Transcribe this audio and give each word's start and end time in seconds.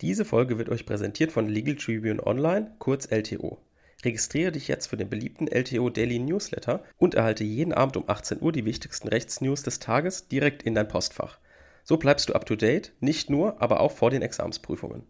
Diese 0.00 0.24
Folge 0.24 0.56
wird 0.56 0.70
euch 0.70 0.86
präsentiert 0.86 1.30
von 1.30 1.46
Legal 1.46 1.74
Tribune 1.74 2.26
Online, 2.26 2.72
kurz 2.78 3.06
LTO. 3.10 3.58
Registriere 4.02 4.50
dich 4.50 4.66
jetzt 4.66 4.86
für 4.86 4.96
den 4.96 5.10
beliebten 5.10 5.46
LTO 5.46 5.90
Daily 5.90 6.18
Newsletter 6.18 6.82
und 6.96 7.14
erhalte 7.14 7.44
jeden 7.44 7.74
Abend 7.74 7.98
um 7.98 8.04
18 8.06 8.40
Uhr 8.40 8.50
die 8.50 8.64
wichtigsten 8.64 9.08
Rechtsnews 9.08 9.62
des 9.62 9.78
Tages 9.78 10.28
direkt 10.28 10.62
in 10.62 10.74
dein 10.74 10.88
Postfach. 10.88 11.38
So 11.84 11.98
bleibst 11.98 12.30
du 12.30 12.32
up 12.32 12.46
to 12.46 12.56
date, 12.56 12.92
nicht 13.00 13.28
nur, 13.28 13.60
aber 13.60 13.80
auch 13.80 13.92
vor 13.92 14.10
den 14.10 14.22
Examsprüfungen. 14.22 15.02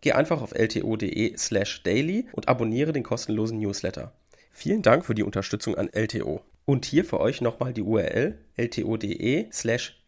Geh 0.00 0.12
einfach 0.12 0.40
auf 0.42 0.52
lto.de/slash 0.52 1.82
daily 1.82 2.26
und 2.30 2.48
abonniere 2.48 2.92
den 2.92 3.02
kostenlosen 3.02 3.58
Newsletter. 3.58 4.12
Vielen 4.52 4.82
Dank 4.82 5.04
für 5.04 5.14
die 5.14 5.24
Unterstützung 5.24 5.74
an 5.74 5.88
LTO. 5.92 6.40
Und 6.64 6.84
hier 6.84 7.04
für 7.04 7.18
euch 7.18 7.40
nochmal 7.40 7.72
die 7.72 7.82
URL 7.82 8.38
lto.de/slash 8.56 10.04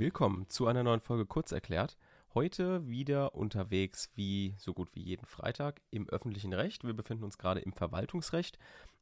Willkommen 0.00 0.48
zu 0.48 0.66
einer 0.66 0.82
neuen 0.82 1.00
Folge 1.00 1.26
Kurz 1.26 1.52
erklärt. 1.52 1.98
Heute 2.32 2.88
wieder 2.88 3.34
unterwegs 3.34 4.08
wie 4.14 4.54
so 4.56 4.72
gut 4.72 4.88
wie 4.94 5.02
jeden 5.02 5.26
Freitag 5.26 5.82
im 5.90 6.08
öffentlichen 6.08 6.54
Recht. 6.54 6.84
Wir 6.84 6.94
befinden 6.94 7.24
uns 7.24 7.36
gerade 7.36 7.60
im 7.60 7.74
Verwaltungsrecht 7.74 8.58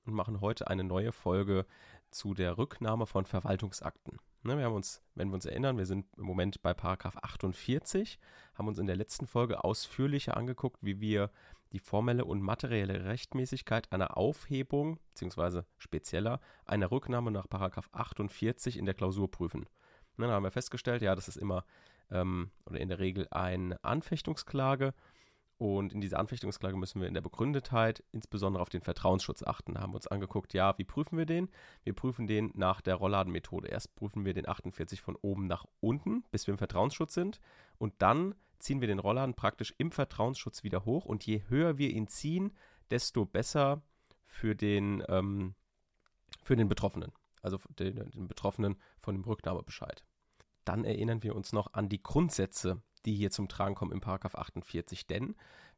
und 0.07 0.15
machen 0.15 0.41
heute 0.41 0.66
eine 0.66 0.83
neue 0.83 1.12
Folge 1.12 1.66
zu 2.11 2.34
der 2.34 2.59
Rücknahme 2.59 3.07
von 3.07 3.27
Verwaltungsakten. 3.27 4.19
Ne, 4.43 4.59
wir 4.59 4.65
haben 4.65 4.74
uns, 4.74 5.01
wenn 5.15 5.29
wir 5.29 5.34
uns 5.34 5.47
erinnern, 5.47 5.79
wir 5.79 5.87
sind 5.87 6.05
im 6.16 6.24
Moment 6.24 6.62
bei 6.62 6.74
Paragraph 6.74 7.16
48, 7.19 8.19
haben 8.55 8.66
uns 8.66 8.80
in 8.80 8.88
der 8.88 8.96
letzten 8.96 9.29
Folge 9.29 9.62
ausführlicher 9.62 10.37
angeguckt, 10.37 10.79
wie 10.83 11.01
wir 11.01 11.30
die 11.71 11.79
formelle 11.79 12.24
und 12.24 12.43
materielle 12.43 13.05
Rechtmäßigkeit 13.05 13.93
einer 13.93 14.16
Aufhebung 14.16 14.99
bzw. 15.15 15.63
spezieller 15.76 16.41
einer 16.65 16.91
Rücknahme 16.91 17.30
nach 17.30 17.49
Paragraph 17.49 17.88
48 17.93 18.76
in 18.76 18.85
der 18.85 18.95
Klausur 18.95 19.30
prüfen. 19.30 19.69
Ne, 20.19 20.27
dann 20.27 20.35
haben 20.35 20.43
wir 20.43 20.51
festgestellt, 20.51 21.01
ja, 21.01 21.15
das 21.15 21.29
ist 21.29 21.37
immer 21.37 21.65
ähm, 22.11 22.51
oder 22.66 22.80
in 22.80 22.88
der 22.88 22.99
Regel 22.99 23.29
eine 23.30 23.83
Anfechtungsklage. 23.85 24.95
Und 25.59 25.93
in 25.93 26.01
dieser 26.01 26.21
Anfechtungsklage 26.21 26.77
müssen 26.77 27.01
wir 27.01 27.09
in 27.09 27.15
der 27.15 27.21
Begründetheit 27.21 28.05
insbesondere 28.13 28.63
auf 28.63 28.69
den 28.69 28.80
Vertrauensschutz 28.80 29.43
achten. 29.43 29.75
Da 29.75 29.80
haben 29.80 29.91
wir 29.91 29.97
uns 29.97 30.07
angeguckt, 30.07 30.55
ja, 30.55 30.77
wie 30.79 30.85
prüfen 30.85 31.19
wir 31.19 31.27
den? 31.27 31.49
Wir 31.83 31.95
prüfen 31.95 32.29
den 32.29 32.52
nach 32.55 32.80
der 32.80 32.95
Rollladenmethode. 32.95 33.69
Erst 33.69 33.97
prüfen 33.97 34.25
wir 34.25 34.35
den 34.35 34.49
48 34.49 35.01
von 35.01 35.16
oben 35.16 35.49
nach 35.49 35.65
unten, 35.80 36.23
bis 36.30 36.47
wir 36.47 36.53
im 36.53 36.59
Vertrauensschutz 36.59 37.15
sind. 37.15 37.41
Und 37.77 37.95
dann 37.99 38.37
ziehen 38.60 38.80
wir 38.80 38.87
den 38.88 39.01
Rollladen 39.01 39.35
praktisch 39.35 39.75
im 39.79 39.91
Vertrauensschutz 39.91 40.63
wieder 40.63 40.85
hoch. 40.85 41.05
Und 41.05 41.27
je 41.27 41.43
höher 41.49 41.77
wir 41.77 41.91
ihn 41.91 42.07
ziehen, 42.07 42.57
desto 42.91 43.25
besser 43.25 43.82
für 44.27 44.55
den, 44.55 45.03
ähm, 45.09 45.55
für 46.45 46.55
den 46.55 46.69
Betroffenen 46.69 47.13
also 47.43 47.59
den, 47.79 48.10
den 48.10 48.29
Betroffenen 48.29 48.77
von 49.01 49.15
dem 49.15 49.25
Rücknahmebescheid. 49.25 50.05
Dann 50.69 50.85
erinnern 50.85 51.23
wir 51.23 51.35
uns 51.35 51.55
noch 51.55 51.73
an 51.73 51.88
die 51.88 52.02
Grundsätze, 52.02 52.83
die 53.07 53.15
hier 53.15 53.30
zum 53.30 53.49
Tragen 53.49 53.74
kommen 53.74 53.91
im 53.91 54.02
Paragraph 54.02 54.35
48. 54.35 55.07
Denn 55.07 55.35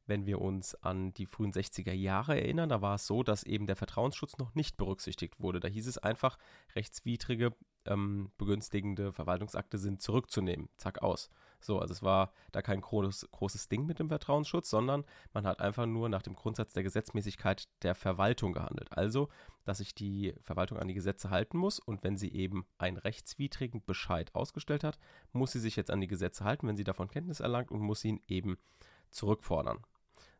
wenn 0.06 0.27
wir 0.27 0.41
uns 0.41 0.74
an 0.82 1.14
die 1.14 1.27
frühen 1.27 1.52
60er 1.52 1.92
Jahre 1.92 2.41
erinnern, 2.41 2.69
da 2.69 2.82
war 2.82 2.97
es 2.97 3.06
so, 3.06 3.22
dass 3.22 3.44
eben 3.44 3.69
der 3.69 3.77
Vertrauensschutz 3.77 4.36
noch 4.38 4.52
nicht 4.56 4.77
berücksichtigt 4.77 5.38
wurde. 5.38 5.60
Da 5.60 5.69
hieß 5.69 5.86
es 5.86 5.98
einfach, 5.98 6.38
rechtswidrige 6.74 7.55
ähm, 7.86 8.30
begünstigende 8.38 9.12
Verwaltungsakte 9.12 9.78
sind 9.78 10.02
zurückzunehmen. 10.02 10.68
Zack, 10.76 11.02
aus. 11.02 11.30
So, 11.60 11.78
also 11.78 11.92
es 11.92 12.02
war 12.02 12.32
da 12.52 12.62
kein 12.62 12.80
großes, 12.80 13.28
großes 13.30 13.68
Ding 13.68 13.84
mit 13.84 13.98
dem 13.98 14.08
Vertrauensschutz, 14.08 14.70
sondern 14.70 15.04
man 15.34 15.46
hat 15.46 15.60
einfach 15.60 15.86
nur 15.86 16.08
nach 16.08 16.22
dem 16.22 16.34
Grundsatz 16.34 16.72
der 16.72 16.82
Gesetzmäßigkeit 16.82 17.68
der 17.82 17.94
Verwaltung 17.94 18.52
gehandelt. 18.52 18.96
Also, 18.96 19.28
dass 19.64 19.78
sich 19.78 19.94
die 19.94 20.34
Verwaltung 20.42 20.78
an 20.78 20.88
die 20.88 20.94
Gesetze 20.94 21.30
halten 21.30 21.58
muss 21.58 21.78
und 21.78 22.02
wenn 22.02 22.16
sie 22.16 22.32
eben 22.32 22.64
einen 22.78 22.96
rechtswidrigen 22.96 23.84
Bescheid 23.84 24.34
ausgestellt 24.34 24.84
hat, 24.84 24.98
muss 25.32 25.52
sie 25.52 25.60
sich 25.60 25.76
jetzt 25.76 25.90
an 25.90 26.00
die 26.00 26.08
Gesetze 26.08 26.44
halten, 26.44 26.66
wenn 26.66 26.76
sie 26.76 26.84
davon 26.84 27.08
Kenntnis 27.08 27.40
erlangt 27.40 27.70
und 27.70 27.80
muss 27.80 28.04
ihn 28.04 28.20
eben 28.26 28.56
zurückfordern. 29.10 29.80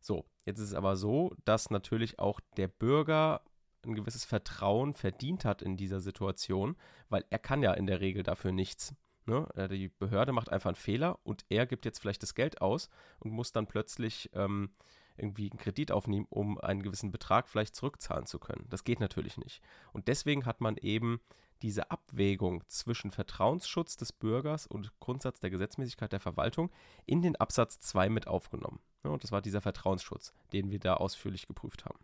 So, 0.01 0.25
jetzt 0.47 0.59
ist 0.59 0.69
es 0.69 0.75
aber 0.75 0.97
so, 0.97 1.35
dass 1.45 1.71
natürlich 1.71 2.19
auch 2.19 2.41
der 2.57 2.69
Bürger 2.69 3.43
ein 3.85 3.95
gewisses 3.95 4.25
Vertrauen 4.25 4.95
verdient 4.95 5.45
hat 5.45 5.63
in 5.63 5.77
dieser 5.77 6.01
Situation, 6.01 6.77
weil 7.09 7.25
er 7.31 7.39
kann 7.39 7.63
ja 7.63 7.73
in 7.73 7.87
der 7.87 8.01
Regel 8.01 8.23
dafür 8.23 8.53
nichts. 8.53 8.95
Ne? 9.27 9.47
Äh, 9.55 9.69
die 9.69 9.89
Behörde 9.89 10.33
macht 10.33 10.51
einfach 10.51 10.69
einen 10.69 10.77
Fehler 10.77 11.19
und 11.25 11.45
er 11.49 11.67
gibt 11.67 11.85
jetzt 11.85 11.99
vielleicht 11.99 12.23
das 12.23 12.35
Geld 12.35 12.61
aus 12.61 12.89
und 13.19 13.33
muss 13.33 13.53
dann 13.53 13.67
plötzlich 13.67 14.31
ähm, 14.35 14.71
irgendwie 15.17 15.51
einen 15.51 15.59
Kredit 15.59 15.93
aufnehmen, 15.93 16.27
um 16.31 16.59
einen 16.59 16.83
gewissen 16.83 17.11
Betrag 17.11 17.49
vielleicht 17.49 17.77
zurückzahlen 17.77 18.27
zu 18.27 18.39
können. 18.39 18.67
Das 18.71 18.85
geht 18.85 19.01
natürlich 19.01 19.37
nicht. 19.37 19.63
Und 19.93 20.09
deswegen 20.09 20.47
hat 20.47 20.61
man 20.61 20.77
eben 20.77 21.21
diese 21.63 21.91
Abwägung 21.91 22.65
zwischen 22.69 23.11
Vertrauensschutz 23.11 23.97
des 23.97 24.13
Bürgers 24.13 24.67
und 24.67 24.99
Grundsatz 24.99 25.41
der 25.41 25.51
Gesetzmäßigkeit 25.51 26.13
der 26.13 26.21
Verwaltung 26.21 26.71
in 27.05 27.21
den 27.21 27.37
Absatz 27.37 27.79
2 27.81 28.09
mit 28.09 28.27
aufgenommen. 28.27 28.81
Und 29.03 29.23
das 29.23 29.33
war 29.33 29.43
dieser 29.43 29.61
Vertrauensschutz, 29.61 30.33
den 30.53 30.71
wir 30.71 30.79
da 30.79 30.95
ausführlich 30.95 31.47
geprüft 31.47 31.85
haben. 31.85 31.99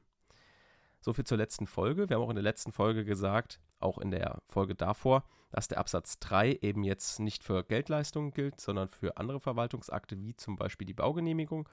So 1.06 1.12
viel 1.12 1.24
zur 1.24 1.38
letzten 1.38 1.68
Folge. 1.68 2.08
Wir 2.08 2.16
haben 2.16 2.24
auch 2.24 2.30
in 2.30 2.34
der 2.34 2.42
letzten 2.42 2.72
Folge 2.72 3.04
gesagt, 3.04 3.60
auch 3.78 3.98
in 3.98 4.10
der 4.10 4.42
Folge 4.48 4.74
davor, 4.74 5.22
dass 5.52 5.68
der 5.68 5.78
Absatz 5.78 6.18
3 6.18 6.58
eben 6.62 6.82
jetzt 6.82 7.20
nicht 7.20 7.44
für 7.44 7.62
Geldleistungen 7.62 8.32
gilt, 8.32 8.60
sondern 8.60 8.88
für 8.88 9.16
andere 9.16 9.38
Verwaltungsakte, 9.38 10.20
wie 10.20 10.34
zum 10.34 10.56
Beispiel 10.56 10.84
die 10.84 10.94
Baugenehmigung. 10.94 11.68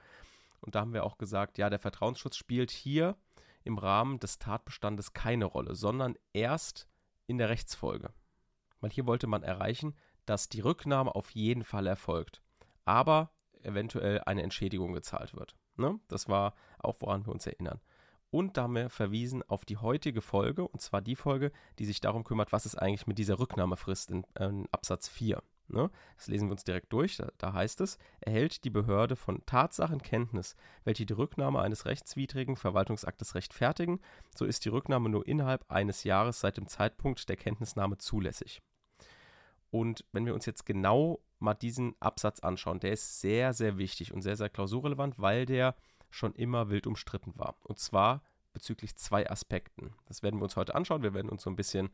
Und 0.60 0.76
da 0.76 0.82
haben 0.82 0.92
wir 0.94 1.02
auch 1.02 1.18
gesagt, 1.18 1.58
ja, 1.58 1.68
der 1.68 1.80
Vertrauensschutz 1.80 2.36
spielt 2.36 2.70
hier 2.70 3.16
im 3.64 3.76
Rahmen 3.76 4.20
des 4.20 4.38
Tatbestandes 4.38 5.14
keine 5.14 5.46
Rolle, 5.46 5.74
sondern 5.74 6.14
erst 6.32 6.86
in 7.26 7.38
der 7.38 7.48
Rechtsfolge. 7.48 8.10
Weil 8.78 8.90
hier 8.90 9.08
wollte 9.08 9.26
man 9.26 9.42
erreichen, 9.42 9.96
dass 10.26 10.48
die 10.48 10.60
Rücknahme 10.60 11.12
auf 11.12 11.30
jeden 11.30 11.64
Fall 11.64 11.88
erfolgt, 11.88 12.40
aber 12.84 13.32
eventuell 13.62 14.20
eine 14.26 14.44
Entschädigung 14.44 14.92
gezahlt 14.92 15.34
wird. 15.34 15.56
Ne? 15.74 15.98
Das 16.06 16.28
war 16.28 16.54
auch, 16.78 16.94
woran 17.00 17.26
wir 17.26 17.32
uns 17.32 17.48
erinnern 17.48 17.80
und 18.34 18.56
damit 18.56 18.90
verwiesen 18.90 19.44
auf 19.44 19.64
die 19.64 19.76
heutige 19.76 20.20
Folge, 20.20 20.66
und 20.66 20.80
zwar 20.80 21.00
die 21.00 21.14
Folge, 21.14 21.52
die 21.78 21.84
sich 21.84 22.00
darum 22.00 22.24
kümmert, 22.24 22.50
was 22.50 22.66
ist 22.66 22.74
eigentlich 22.74 23.06
mit 23.06 23.16
dieser 23.16 23.38
Rücknahmefrist 23.38 24.10
in, 24.10 24.26
in 24.36 24.66
Absatz 24.72 25.08
4. 25.08 25.40
Ne? 25.68 25.88
Das 26.16 26.26
lesen 26.26 26.48
wir 26.48 26.52
uns 26.52 26.64
direkt 26.64 26.92
durch. 26.92 27.16
Da, 27.16 27.28
da, 27.38 27.52
heißt 27.52 27.80
es, 27.80 27.96
erhält 28.20 28.64
die 28.64 28.70
Behörde 28.70 29.14
von 29.14 29.46
Tatsachen 29.46 30.02
Kenntnis, 30.02 30.56
welche 30.82 31.06
die 31.06 31.12
Rücknahme 31.12 31.60
eines 31.60 31.86
rechtswidrigen 31.86 32.56
Verwaltungsaktes 32.56 33.36
rechtfertigen, 33.36 34.00
so 34.36 34.44
ist 34.44 34.64
die 34.64 34.70
Rücknahme 34.70 35.08
nur 35.08 35.28
innerhalb 35.28 35.70
eines 35.70 36.02
Jahres 36.02 36.40
seit 36.40 36.56
dem 36.56 36.66
Zeitpunkt 36.66 37.28
der 37.28 37.36
Kenntnisnahme 37.36 37.98
zulässig. 37.98 38.62
Und 39.70 40.04
wenn 40.10 40.26
wir 40.26 40.34
uns 40.34 40.44
jetzt 40.44 40.66
genau 40.66 41.20
mal 41.38 41.54
diesen 41.54 41.94
Absatz 42.00 42.40
anschauen, 42.40 42.80
der 42.80 42.94
ist 42.94 43.20
sehr, 43.20 43.52
sehr 43.52 43.78
wichtig 43.78 44.12
und 44.12 44.22
sehr, 44.22 44.36
sehr 44.36 44.48
klausurrelevant, 44.48 45.20
weil 45.20 45.46
der 45.46 45.76
schon 46.14 46.34
immer 46.34 46.70
wild 46.70 46.86
umstritten 46.86 47.32
war. 47.36 47.56
Und 47.62 47.78
zwar 47.78 48.22
bezüglich 48.52 48.96
zwei 48.96 49.28
Aspekten. 49.28 49.94
Das 50.06 50.22
werden 50.22 50.38
wir 50.38 50.44
uns 50.44 50.56
heute 50.56 50.74
anschauen. 50.74 51.02
Wir 51.02 51.14
werden 51.14 51.30
uns 51.30 51.42
so 51.42 51.50
ein 51.50 51.56
bisschen 51.56 51.90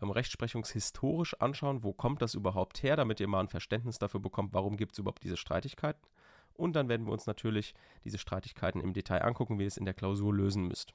ähm, 0.00 0.10
rechtsprechungshistorisch 0.10 1.34
anschauen, 1.40 1.82
wo 1.82 1.92
kommt 1.92 2.22
das 2.22 2.34
überhaupt 2.34 2.82
her, 2.82 2.96
damit 2.96 3.20
ihr 3.20 3.28
mal 3.28 3.40
ein 3.40 3.48
Verständnis 3.48 3.98
dafür 3.98 4.20
bekommt, 4.20 4.54
warum 4.54 4.76
gibt 4.76 4.92
es 4.92 4.98
überhaupt 4.98 5.24
diese 5.24 5.36
Streitigkeiten. 5.36 6.06
Und 6.54 6.74
dann 6.74 6.88
werden 6.88 7.06
wir 7.06 7.12
uns 7.12 7.26
natürlich 7.26 7.74
diese 8.04 8.18
Streitigkeiten 8.18 8.80
im 8.80 8.94
Detail 8.94 9.22
angucken, 9.22 9.58
wie 9.58 9.64
ihr 9.64 9.68
es 9.68 9.76
in 9.76 9.84
der 9.84 9.94
Klausur 9.94 10.32
lösen 10.32 10.68
müsst. 10.68 10.94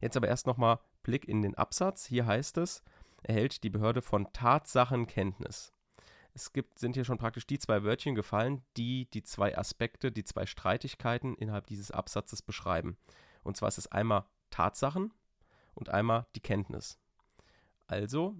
Jetzt 0.00 0.16
aber 0.16 0.28
erst 0.28 0.46
nochmal 0.46 0.80
Blick 1.02 1.26
in 1.26 1.40
den 1.40 1.54
Absatz. 1.54 2.04
Hier 2.04 2.26
heißt 2.26 2.58
es, 2.58 2.82
erhält 3.22 3.62
die 3.62 3.70
Behörde 3.70 4.02
von 4.02 4.30
Tatsachen 4.32 5.06
Kenntnis 5.06 5.72
es 6.38 6.52
gibt, 6.52 6.78
sind 6.78 6.94
hier 6.94 7.04
schon 7.04 7.18
praktisch 7.18 7.46
die 7.46 7.58
zwei 7.58 7.82
Wörtchen 7.82 8.14
gefallen, 8.14 8.62
die 8.76 9.10
die 9.10 9.22
zwei 9.22 9.58
Aspekte, 9.58 10.12
die 10.12 10.24
zwei 10.24 10.46
Streitigkeiten 10.46 11.34
innerhalb 11.34 11.66
dieses 11.66 11.90
Absatzes 11.90 12.42
beschreiben. 12.42 12.96
Und 13.42 13.56
zwar 13.56 13.68
ist 13.68 13.78
es 13.78 13.90
einmal 13.90 14.24
Tatsachen 14.50 15.12
und 15.74 15.88
einmal 15.88 16.26
die 16.36 16.40
Kenntnis. 16.40 16.98
Also, 17.86 18.36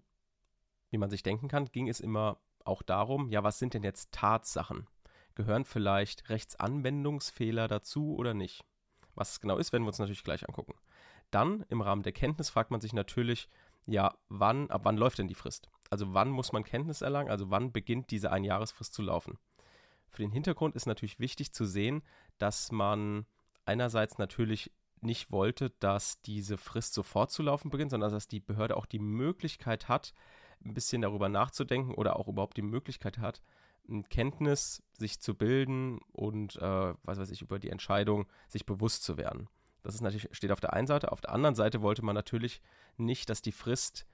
wie 0.91 0.99
man 0.99 1.11
sich 1.11 1.23
denken 1.23 1.49
kann, 1.49 1.67
ging 1.67 1.89
es 1.89 2.01
immer 2.01 2.41
auch 2.65 2.83
darum, 2.83 3.31
ja, 3.31 3.43
was 3.43 3.59
sind 3.59 3.75
denn 3.75 3.83
jetzt 3.83 4.13
Tatsachen? 4.13 4.87
Gehören 5.35 5.65
vielleicht 5.65 6.29
Rechtsanwendungsfehler 6.29 7.69
dazu 7.69 8.15
oder 8.17 8.35
nicht? 8.35 8.65
Was 9.15 9.33
es 9.33 9.41
genau 9.41 9.59
ist, 9.59 9.73
werden 9.73 9.83
wir 9.85 9.89
uns 9.89 9.99
natürlich 9.99 10.25
gleich 10.25 10.47
angucken. 10.49 10.75
Dann 11.31 11.65
im 11.69 11.81
Rahmen 11.81 12.03
der 12.03 12.13
Kenntnis 12.13 12.51
fragt 12.51 12.71
man 12.71 12.81
sich 12.81 12.93
natürlich, 12.93 13.49
ja, 13.89 14.15
wann, 14.29 14.71
ab 14.71 14.83
wann 14.85 14.99
läuft 14.99 15.19
denn 15.19 15.29
die 15.29 15.35
Frist? 15.35 15.71
Also 15.91 16.13
wann 16.13 16.29
muss 16.29 16.53
man 16.53 16.63
Kenntnis 16.63 17.01
erlangen? 17.01 17.31
Also 17.31 17.51
wann 17.51 17.73
beginnt 17.73 18.11
diese 18.11 18.31
Einjahresfrist 18.31 18.93
zu 18.93 19.03
laufen? 19.03 19.39
Für 20.11 20.23
den 20.23 20.31
Hintergrund 20.31 20.77
ist 20.77 20.87
natürlich 20.87 21.19
wichtig 21.19 21.53
zu 21.53 21.65
sehen, 21.65 22.03
dass 22.37 22.71
man 22.71 23.25
einerseits 23.65 24.19
natürlich 24.19 24.71
nicht 25.01 25.31
wollte, 25.31 25.71
dass 25.79 26.21
diese 26.21 26.59
Frist 26.59 26.93
sofort 26.93 27.31
zu 27.31 27.43
laufen 27.43 27.71
beginnt, 27.71 27.91
sondern 27.91 28.13
dass 28.13 28.29
die 28.29 28.41
Behörde 28.41 28.77
auch 28.77 28.87
die 28.87 28.99
Möglichkeit 28.99 29.89
hat, 29.89 30.13
ein 30.65 30.75
bisschen 30.75 31.03
darüber 31.03 31.29
nachzudenken 31.29 31.95
oder 31.95 32.17
auch 32.17 32.29
überhaupt 32.29 32.57
die 32.57 32.63
Möglichkeit 32.63 33.19
hat, 33.19 33.41
Kenntnis 34.11 34.83
sich 34.93 35.21
zu 35.21 35.35
bilden 35.35 36.01
und 36.13 36.57
äh, 36.57 36.95
was 37.05 37.19
weiß 37.19 37.31
ich, 37.31 37.41
über 37.41 37.59
die 37.59 37.71
Entscheidung 37.71 38.27
sich 38.49 38.67
bewusst 38.67 39.03
zu 39.03 39.17
werden. 39.17 39.49
Das 39.89 39.95
ist 39.95 40.03
natürlich, 40.03 40.29
steht 40.33 40.53
auf 40.53 40.61
der 40.61 40.75
einen 40.75 40.87
Seite. 40.87 41.11
Auf 41.13 41.23
der 41.23 41.33
anderen 41.33 41.55
Seite 41.55 41.81
wollte 41.81 42.05
man 42.05 42.15
natürlich 42.15 42.61
nicht, 42.99 43.31
dass 43.31 43.41
die 43.41 43.53
Frist 43.53 44.07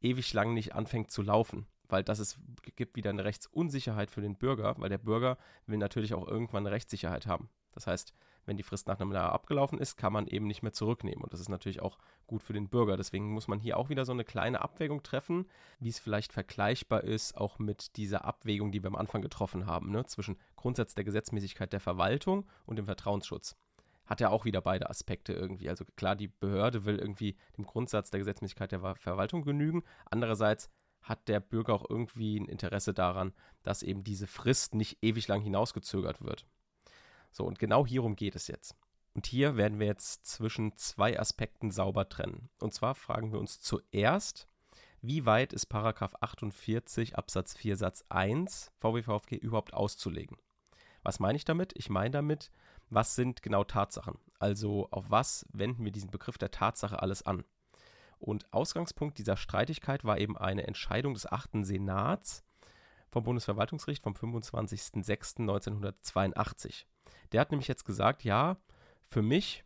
ewig 0.00 0.32
lang 0.32 0.54
nicht 0.54 0.74
anfängt 0.74 1.10
zu 1.10 1.20
laufen, 1.20 1.66
weil 1.86 2.02
das 2.02 2.18
ist, 2.18 2.38
gibt 2.76 2.96
wieder 2.96 3.10
eine 3.10 3.26
Rechtsunsicherheit 3.26 4.10
für 4.10 4.22
den 4.22 4.36
Bürger, 4.36 4.76
weil 4.78 4.88
der 4.88 4.96
Bürger 4.96 5.36
will 5.66 5.76
natürlich 5.76 6.14
auch 6.14 6.26
irgendwann 6.26 6.66
eine 6.66 6.74
Rechtssicherheit 6.74 7.26
haben. 7.26 7.50
Das 7.72 7.86
heißt, 7.86 8.14
wenn 8.46 8.56
die 8.56 8.62
Frist 8.62 8.86
nach 8.86 8.98
einem 8.98 9.12
Jahr 9.12 9.32
abgelaufen 9.32 9.78
ist, 9.78 9.98
kann 9.98 10.14
man 10.14 10.28
eben 10.28 10.46
nicht 10.46 10.62
mehr 10.62 10.72
zurücknehmen. 10.72 11.22
Und 11.22 11.34
das 11.34 11.40
ist 11.40 11.50
natürlich 11.50 11.82
auch 11.82 11.98
gut 12.26 12.42
für 12.42 12.54
den 12.54 12.70
Bürger. 12.70 12.96
Deswegen 12.96 13.30
muss 13.30 13.48
man 13.48 13.60
hier 13.60 13.76
auch 13.76 13.90
wieder 13.90 14.06
so 14.06 14.12
eine 14.12 14.24
kleine 14.24 14.62
Abwägung 14.62 15.02
treffen, 15.02 15.44
wie 15.78 15.90
es 15.90 15.98
vielleicht 15.98 16.32
vergleichbar 16.32 17.04
ist, 17.04 17.36
auch 17.36 17.58
mit 17.58 17.98
dieser 17.98 18.24
Abwägung, 18.24 18.72
die 18.72 18.82
wir 18.82 18.88
am 18.88 18.96
Anfang 18.96 19.20
getroffen 19.20 19.66
haben, 19.66 19.90
ne? 19.90 20.06
zwischen 20.06 20.38
Grundsatz 20.56 20.94
der 20.94 21.04
Gesetzmäßigkeit 21.04 21.70
der 21.70 21.80
Verwaltung 21.80 22.46
und 22.64 22.76
dem 22.76 22.86
Vertrauensschutz. 22.86 23.58
Hat 24.08 24.20
ja 24.20 24.30
auch 24.30 24.46
wieder 24.46 24.62
beide 24.62 24.88
Aspekte 24.88 25.34
irgendwie. 25.34 25.68
Also 25.68 25.84
klar, 25.96 26.16
die 26.16 26.28
Behörde 26.28 26.86
will 26.86 26.98
irgendwie 26.98 27.36
dem 27.58 27.66
Grundsatz 27.66 28.10
der 28.10 28.18
Gesetzmäßigkeit 28.18 28.72
der 28.72 28.96
Verwaltung 28.96 29.42
genügen. 29.42 29.84
Andererseits 30.06 30.70
hat 31.02 31.28
der 31.28 31.40
Bürger 31.40 31.74
auch 31.74 31.88
irgendwie 31.88 32.40
ein 32.40 32.46
Interesse 32.46 32.94
daran, 32.94 33.34
dass 33.62 33.82
eben 33.82 34.04
diese 34.04 34.26
Frist 34.26 34.74
nicht 34.74 34.98
ewig 35.02 35.28
lang 35.28 35.42
hinausgezögert 35.42 36.22
wird. 36.22 36.46
So, 37.30 37.44
und 37.44 37.58
genau 37.58 37.86
hierum 37.86 38.16
geht 38.16 38.34
es 38.34 38.48
jetzt. 38.48 38.74
Und 39.14 39.26
hier 39.26 39.56
werden 39.56 39.78
wir 39.78 39.86
jetzt 39.86 40.26
zwischen 40.26 40.76
zwei 40.76 41.18
Aspekten 41.18 41.70
sauber 41.70 42.08
trennen. 42.08 42.48
Und 42.60 42.72
zwar 42.72 42.94
fragen 42.94 43.32
wir 43.32 43.38
uns 43.38 43.60
zuerst, 43.60 44.48
wie 45.00 45.26
weit 45.26 45.52
ist 45.52 45.66
Paragraph 45.66 46.14
48 46.20 47.16
Absatz 47.16 47.54
4 47.56 47.76
Satz 47.76 48.04
1 48.08 48.72
VWVFG 48.80 49.36
überhaupt 49.36 49.74
auszulegen? 49.74 50.38
Was 51.02 51.20
meine 51.20 51.36
ich 51.36 51.44
damit? 51.44 51.72
Ich 51.76 51.88
meine 51.88 52.10
damit, 52.10 52.50
was 52.90 53.14
sind 53.14 53.42
genau 53.42 53.64
Tatsachen? 53.64 54.18
Also 54.38 54.88
auf 54.90 55.10
was 55.10 55.46
wenden 55.52 55.84
wir 55.84 55.92
diesen 55.92 56.10
Begriff 56.10 56.38
der 56.38 56.50
Tatsache 56.50 57.02
alles 57.02 57.22
an? 57.22 57.44
Und 58.18 58.50
Ausgangspunkt 58.52 59.18
dieser 59.18 59.36
Streitigkeit 59.36 60.04
war 60.04 60.18
eben 60.18 60.36
eine 60.36 60.66
Entscheidung 60.66 61.14
des 61.14 61.30
8. 61.30 61.64
Senats 61.64 62.44
vom 63.10 63.22
Bundesverwaltungsgericht 63.24 64.02
vom 64.02 64.14
25.06.1982. 64.14 66.86
Der 67.32 67.40
hat 67.40 67.50
nämlich 67.50 67.68
jetzt 67.68 67.84
gesagt, 67.84 68.24
ja, 68.24 68.56
für 69.06 69.22
mich 69.22 69.64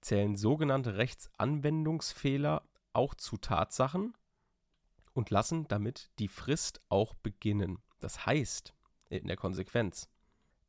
zählen 0.00 0.36
sogenannte 0.36 0.96
Rechtsanwendungsfehler 0.96 2.62
auch 2.92 3.14
zu 3.14 3.36
Tatsachen 3.36 4.16
und 5.12 5.30
lassen 5.30 5.68
damit 5.68 6.10
die 6.18 6.26
Frist 6.28 6.80
auch 6.88 7.14
beginnen. 7.14 7.78
Das 7.98 8.26
heißt 8.26 8.74
in 9.08 9.28
der 9.28 9.36
Konsequenz, 9.36 10.08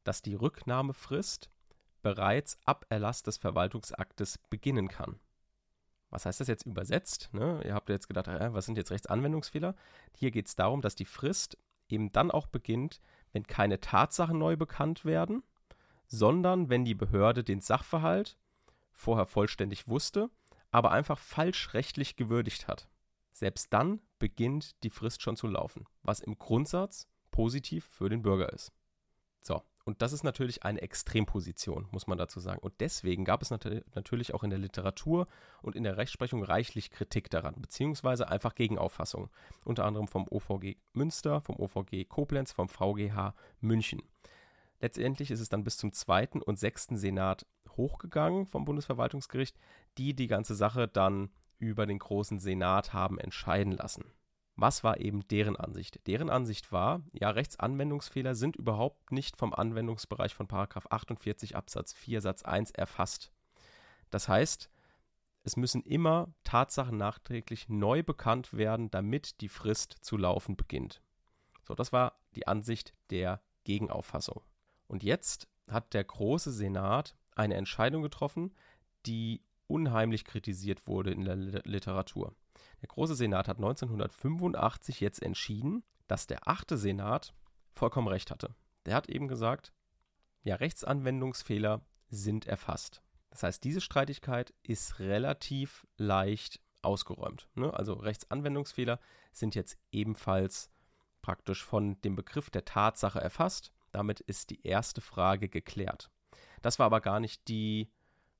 dass 0.03 0.21
die 0.21 0.35
Rücknahmefrist 0.35 1.49
bereits 2.15 2.57
ab 2.65 2.85
Erlass 2.89 3.23
des 3.23 3.37
Verwaltungsaktes 3.37 4.39
beginnen 4.49 4.87
kann. 4.87 5.19
Was 6.09 6.25
heißt 6.25 6.39
das 6.39 6.47
jetzt 6.47 6.65
übersetzt? 6.65 7.29
Ne? 7.33 7.61
Ihr 7.65 7.73
habt 7.73 7.89
jetzt 7.89 8.07
gedacht, 8.07 8.27
äh, 8.27 8.53
was 8.53 8.65
sind 8.65 8.77
jetzt 8.77 8.91
Rechtsanwendungsfehler? 8.91 9.75
Hier 10.15 10.31
geht 10.31 10.47
es 10.47 10.55
darum, 10.55 10.81
dass 10.81 10.95
die 10.95 11.05
Frist 11.05 11.57
eben 11.89 12.11
dann 12.11 12.31
auch 12.31 12.47
beginnt, 12.47 13.01
wenn 13.33 13.45
keine 13.45 13.79
Tatsachen 13.79 14.37
neu 14.37 14.55
bekannt 14.55 15.05
werden 15.05 15.43
sondern 16.07 16.69
wenn 16.69 16.85
die 16.85 16.95
Behörde 16.95 17.43
den 17.43 17.61
Sachverhalt 17.61 18.37
vorher 18.93 19.25
vollständig 19.25 19.87
wusste, 19.87 20.29
aber 20.71 20.91
einfach 20.91 21.19
falsch 21.19 21.73
rechtlich 21.73 22.15
gewürdigt 22.15 22.67
hat. 22.67 22.87
Selbst 23.31 23.71
dann 23.71 24.01
beginnt 24.17 24.83
die 24.83 24.89
Frist 24.89 25.21
schon 25.21 25.37
zu 25.37 25.47
laufen, 25.47 25.85
was 26.01 26.19
im 26.19 26.37
Grundsatz 26.39 27.07
positiv 27.29 27.85
für 27.85 28.09
den 28.09 28.23
Bürger 28.23 28.51
ist. 28.51 28.71
So, 29.41 29.61
und 29.87 30.01
das 30.01 30.11
ist 30.11 30.23
natürlich 30.23 30.63
eine 30.63 30.81
Extremposition, 30.81 31.87
muss 31.91 32.07
man 32.07 32.17
dazu 32.17 32.41
sagen. 32.41 32.59
Und 32.59 32.73
deswegen 32.81 33.23
gab 33.23 33.41
es 33.41 33.51
nat 33.51 33.65
natürlich 33.95 34.33
auch 34.33 34.43
in 34.43 34.49
der 34.49 34.59
Literatur 34.59 35.27
und 35.61 35.77
in 35.77 35.83
der 35.83 35.95
Rechtsprechung 35.95 36.43
reichlich 36.43 36.91
Kritik 36.91 37.29
daran, 37.29 37.55
beziehungsweise 37.61 38.27
einfach 38.27 38.53
Gegenauffassungen. 38.53 39.29
Unter 39.63 39.85
anderem 39.85 40.09
vom 40.09 40.27
OVG 40.29 40.75
Münster, 40.91 41.39
vom 41.39 41.55
OVG 41.55 42.03
Koblenz, 42.03 42.51
vom 42.51 42.67
VGH 42.67 43.33
München. 43.61 44.03
Letztendlich 44.81 45.31
ist 45.31 45.39
es 45.39 45.47
dann 45.47 45.63
bis 45.63 45.77
zum 45.77 45.93
zweiten 45.93 46.41
und 46.41 46.59
sechsten 46.59 46.97
Senat 46.97 47.45
hochgegangen 47.77 48.45
vom 48.45 48.65
Bundesverwaltungsgericht, 48.65 49.57
die 49.97 50.13
die 50.13 50.27
ganze 50.27 50.55
Sache 50.55 50.89
dann 50.89 51.29
über 51.59 51.85
den 51.85 51.99
großen 51.99 52.39
Senat 52.39 52.91
haben 52.91 53.19
entscheiden 53.19 53.71
lassen. 53.71 54.03
Was 54.59 54.83
war 54.83 54.99
eben 54.99 55.25
deren 55.27 55.55
Ansicht? 55.55 56.05
Deren 56.07 56.31
Ansicht 56.31 56.71
war, 56.71 57.03
ja, 57.13 57.29
Rechtsanwendungsfehler 57.29 58.33
sind 58.33 58.55
überhaupt 58.55 59.11
nicht 59.11 59.37
vom 59.37 59.53
Anwendungsbereich 59.53 60.33
von 60.33 60.47
48 60.51 61.55
Absatz 61.55 61.93
4 61.93 62.21
Satz 62.21 62.41
1 62.41 62.71
erfasst. 62.71 63.31
Das 64.09 64.27
heißt, 64.27 64.71
es 65.43 65.57
müssen 65.57 65.83
immer 65.83 66.33
Tatsachen 66.43 66.97
nachträglich 66.97 67.69
neu 67.69 68.01
bekannt 68.01 68.51
werden, 68.51 68.89
damit 68.89 69.41
die 69.41 69.47
Frist 69.47 69.95
zu 70.01 70.17
laufen 70.17 70.57
beginnt. 70.57 71.03
So, 71.63 71.75
das 71.75 71.93
war 71.93 72.19
die 72.35 72.47
Ansicht 72.47 72.95
der 73.11 73.41
Gegenauffassung. 73.63 74.41
Und 74.87 75.03
jetzt 75.03 75.47
hat 75.69 75.93
der 75.93 76.03
große 76.03 76.51
Senat 76.51 77.15
eine 77.35 77.55
Entscheidung 77.55 78.01
getroffen, 78.01 78.55
die 79.05 79.43
unheimlich 79.67 80.25
kritisiert 80.25 80.87
wurde 80.87 81.11
in 81.11 81.25
der 81.25 81.35
Literatur. 81.35 82.35
Der 82.81 82.87
große 82.87 83.15
Senat 83.15 83.47
hat 83.47 83.57
1985 83.57 84.99
jetzt 84.99 85.21
entschieden, 85.21 85.83
dass 86.07 86.27
der 86.27 86.47
achte 86.47 86.77
Senat 86.77 87.33
vollkommen 87.73 88.07
recht 88.07 88.31
hatte. 88.31 88.55
Der 88.85 88.95
hat 88.95 89.09
eben 89.09 89.27
gesagt, 89.27 89.73
ja, 90.43 90.55
Rechtsanwendungsfehler 90.55 91.81
sind 92.09 92.47
erfasst. 92.47 93.01
Das 93.29 93.43
heißt, 93.43 93.63
diese 93.63 93.81
Streitigkeit 93.81 94.53
ist 94.63 94.99
relativ 94.99 95.85
leicht 95.97 96.61
ausgeräumt. 96.81 97.49
Ne? 97.55 97.73
Also 97.73 97.93
Rechtsanwendungsfehler 97.93 98.99
sind 99.33 99.55
jetzt 99.55 99.77
ebenfalls 99.91 100.71
praktisch 101.21 101.63
von 101.63 101.99
dem 102.01 102.15
Begriff 102.15 102.49
der 102.49 102.63
Tatsache 102.63 103.19
erfasst 103.19 103.73
damit 103.91 104.19
ist 104.19 104.49
die 104.49 104.65
erste 104.65 105.01
Frage 105.01 105.49
geklärt. 105.49 106.09
Das 106.61 106.79
war 106.79 106.85
aber 106.85 107.01
gar 107.01 107.19
nicht 107.19 107.47
die 107.47 107.91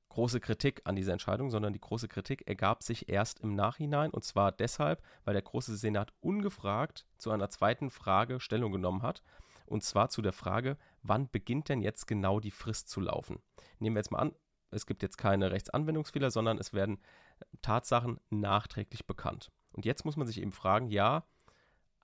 große 0.08 0.40
Kritik 0.40 0.82
an 0.84 0.96
dieser 0.96 1.12
Entscheidung, 1.12 1.50
sondern 1.50 1.72
die 1.72 1.80
große 1.80 2.08
Kritik 2.08 2.46
ergab 2.46 2.82
sich 2.82 3.08
erst 3.08 3.40
im 3.40 3.54
Nachhinein 3.54 4.10
und 4.10 4.24
zwar 4.24 4.52
deshalb, 4.52 5.02
weil 5.24 5.34
der 5.34 5.42
große 5.42 5.76
Senat 5.76 6.12
ungefragt 6.20 7.06
zu 7.18 7.30
einer 7.30 7.50
zweiten 7.50 7.90
Frage 7.90 8.40
Stellung 8.40 8.72
genommen 8.72 9.02
hat 9.02 9.22
und 9.66 9.82
zwar 9.82 10.08
zu 10.08 10.22
der 10.22 10.32
Frage, 10.32 10.76
wann 11.02 11.30
beginnt 11.30 11.68
denn 11.68 11.80
jetzt 11.80 12.06
genau 12.06 12.40
die 12.40 12.50
Frist 12.50 12.88
zu 12.88 13.00
laufen? 13.00 13.40
Nehmen 13.78 13.96
wir 13.96 14.00
jetzt 14.00 14.10
mal 14.10 14.18
an, 14.18 14.34
es 14.70 14.86
gibt 14.86 15.02
jetzt 15.02 15.18
keine 15.18 15.50
Rechtsanwendungsfehler, 15.50 16.30
sondern 16.30 16.58
es 16.58 16.72
werden 16.72 16.98
Tatsachen 17.62 18.20
nachträglich 18.30 19.06
bekannt. 19.06 19.50
Und 19.72 19.84
jetzt 19.84 20.04
muss 20.04 20.16
man 20.16 20.26
sich 20.26 20.40
eben 20.40 20.52
fragen, 20.52 20.88
ja, 20.88 21.24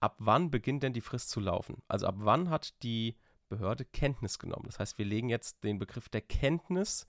ab 0.00 0.16
wann 0.18 0.50
beginnt 0.50 0.82
denn 0.82 0.92
die 0.92 1.00
Frist 1.00 1.30
zu 1.30 1.40
laufen? 1.40 1.82
Also 1.88 2.06
ab 2.06 2.16
wann 2.18 2.50
hat 2.50 2.82
die 2.82 3.16
Behörde 3.48 3.84
Kenntnis 3.84 4.38
genommen. 4.38 4.64
Das 4.66 4.78
heißt, 4.78 4.98
wir 4.98 5.04
legen 5.04 5.28
jetzt 5.28 5.64
den 5.64 5.78
Begriff 5.78 6.08
der 6.08 6.22
Kenntnis 6.22 7.06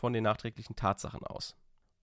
von 0.00 0.12
den 0.12 0.24
nachträglichen 0.24 0.76
Tatsachen 0.76 1.22
aus. 1.22 1.54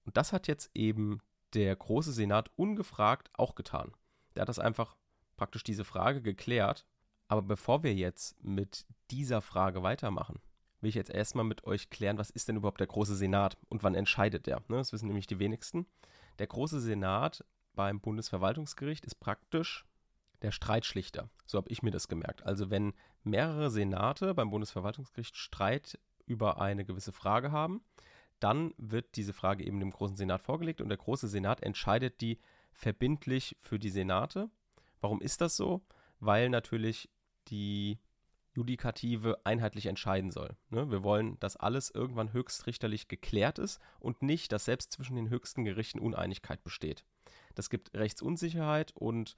Und 0.06 0.16
das 0.16 0.32
hat 0.32 0.48
jetzt 0.48 0.72
eben 0.74 1.20
der 1.54 1.76
große 1.76 2.14
Senat 2.14 2.52
ungefragt 2.56 3.30
auch 3.34 3.56
getan. 3.56 3.92
Der 4.36 4.42
hat 4.42 4.50
das 4.50 4.60
einfach 4.60 4.96
praktisch 5.36 5.64
diese 5.64 5.84
Frage 5.84 6.22
geklärt. 6.22 6.86
Aber 7.28 7.42
bevor 7.42 7.84
wir 7.84 7.94
jetzt 7.94 8.42
mit 8.42 8.86
dieser 9.12 9.42
Frage 9.42 9.84
weitermachen, 9.84 10.40
will 10.80 10.90
ich 10.90 10.96
jetzt 10.96 11.10
erstmal 11.10 11.44
mit 11.44 11.66
euch 11.66 11.90
klären, 11.90 12.18
was 12.18 12.30
ist 12.30 12.48
denn 12.48 12.56
überhaupt 12.56 12.80
der 12.80 12.88
große 12.88 13.16
Senat 13.16 13.58
und 13.68 13.84
wann 13.84 13.96
entscheidet 13.96 14.46
der? 14.46 14.62
Ne, 14.68 14.78
das 14.78 14.94
wissen 14.94 15.08
nämlich 15.08 15.28
die 15.28 15.40
wenigsten. 15.40 15.88
Der 16.40 16.48
große 16.48 16.80
Senat 16.80 17.44
beim 17.74 18.00
Bundesverwaltungsgericht 18.00 19.06
ist 19.06 19.16
praktisch 19.16 19.86
der 20.42 20.52
Streitschlichter. 20.52 21.30
So 21.46 21.58
habe 21.58 21.70
ich 21.70 21.82
mir 21.82 21.92
das 21.92 22.08
gemerkt. 22.08 22.44
Also 22.44 22.70
wenn 22.70 22.94
mehrere 23.24 23.70
Senate 23.70 24.34
beim 24.34 24.50
Bundesverwaltungsgericht 24.50 25.36
Streit 25.36 26.00
über 26.28 26.62
eine 26.62 26.86
gewisse 26.86 27.12
Frage 27.12 27.52
haben, 27.52 27.82
dann 28.40 28.74
wird 28.78 29.16
diese 29.16 29.34
Frage 29.34 29.66
eben 29.66 29.80
dem 29.80 29.92
Großen 29.92 30.16
Senat 30.16 30.42
vorgelegt 30.42 30.82
und 30.82 30.90
der 30.90 30.98
Große 30.98 31.28
Senat 31.28 31.64
entscheidet 31.64 32.22
die 32.22 32.40
verbindlich 32.72 33.58
für 33.60 33.80
die 33.80 33.90
Senate. 33.90 34.50
Warum 35.02 35.22
ist 35.22 35.42
das 35.42 35.56
so? 35.56 35.82
Weil 36.20 36.50
natürlich 36.50 37.10
die 37.48 38.00
Judikative 38.56 39.40
einheitlich 39.44 39.86
entscheiden 39.86 40.32
soll. 40.32 40.58
Ne? 40.70 40.90
Wir 40.90 41.04
wollen, 41.04 41.40
dass 41.40 41.58
alles 41.58 41.92
irgendwann 41.92 42.34
höchstrichterlich 42.34 43.08
geklärt 43.08 43.60
ist 43.60 43.80
und 44.00 44.24
nicht, 44.24 44.52
dass 44.52 44.66
selbst 44.66 44.92
zwischen 44.92 45.16
den 45.16 45.30
höchsten 45.30 45.64
Gerichten 45.64 46.00
Uneinigkeit 46.00 46.64
besteht. 46.64 47.06
Das 47.54 47.70
gibt 47.70 47.96
Rechtsunsicherheit 47.96 48.92
und 48.96 49.38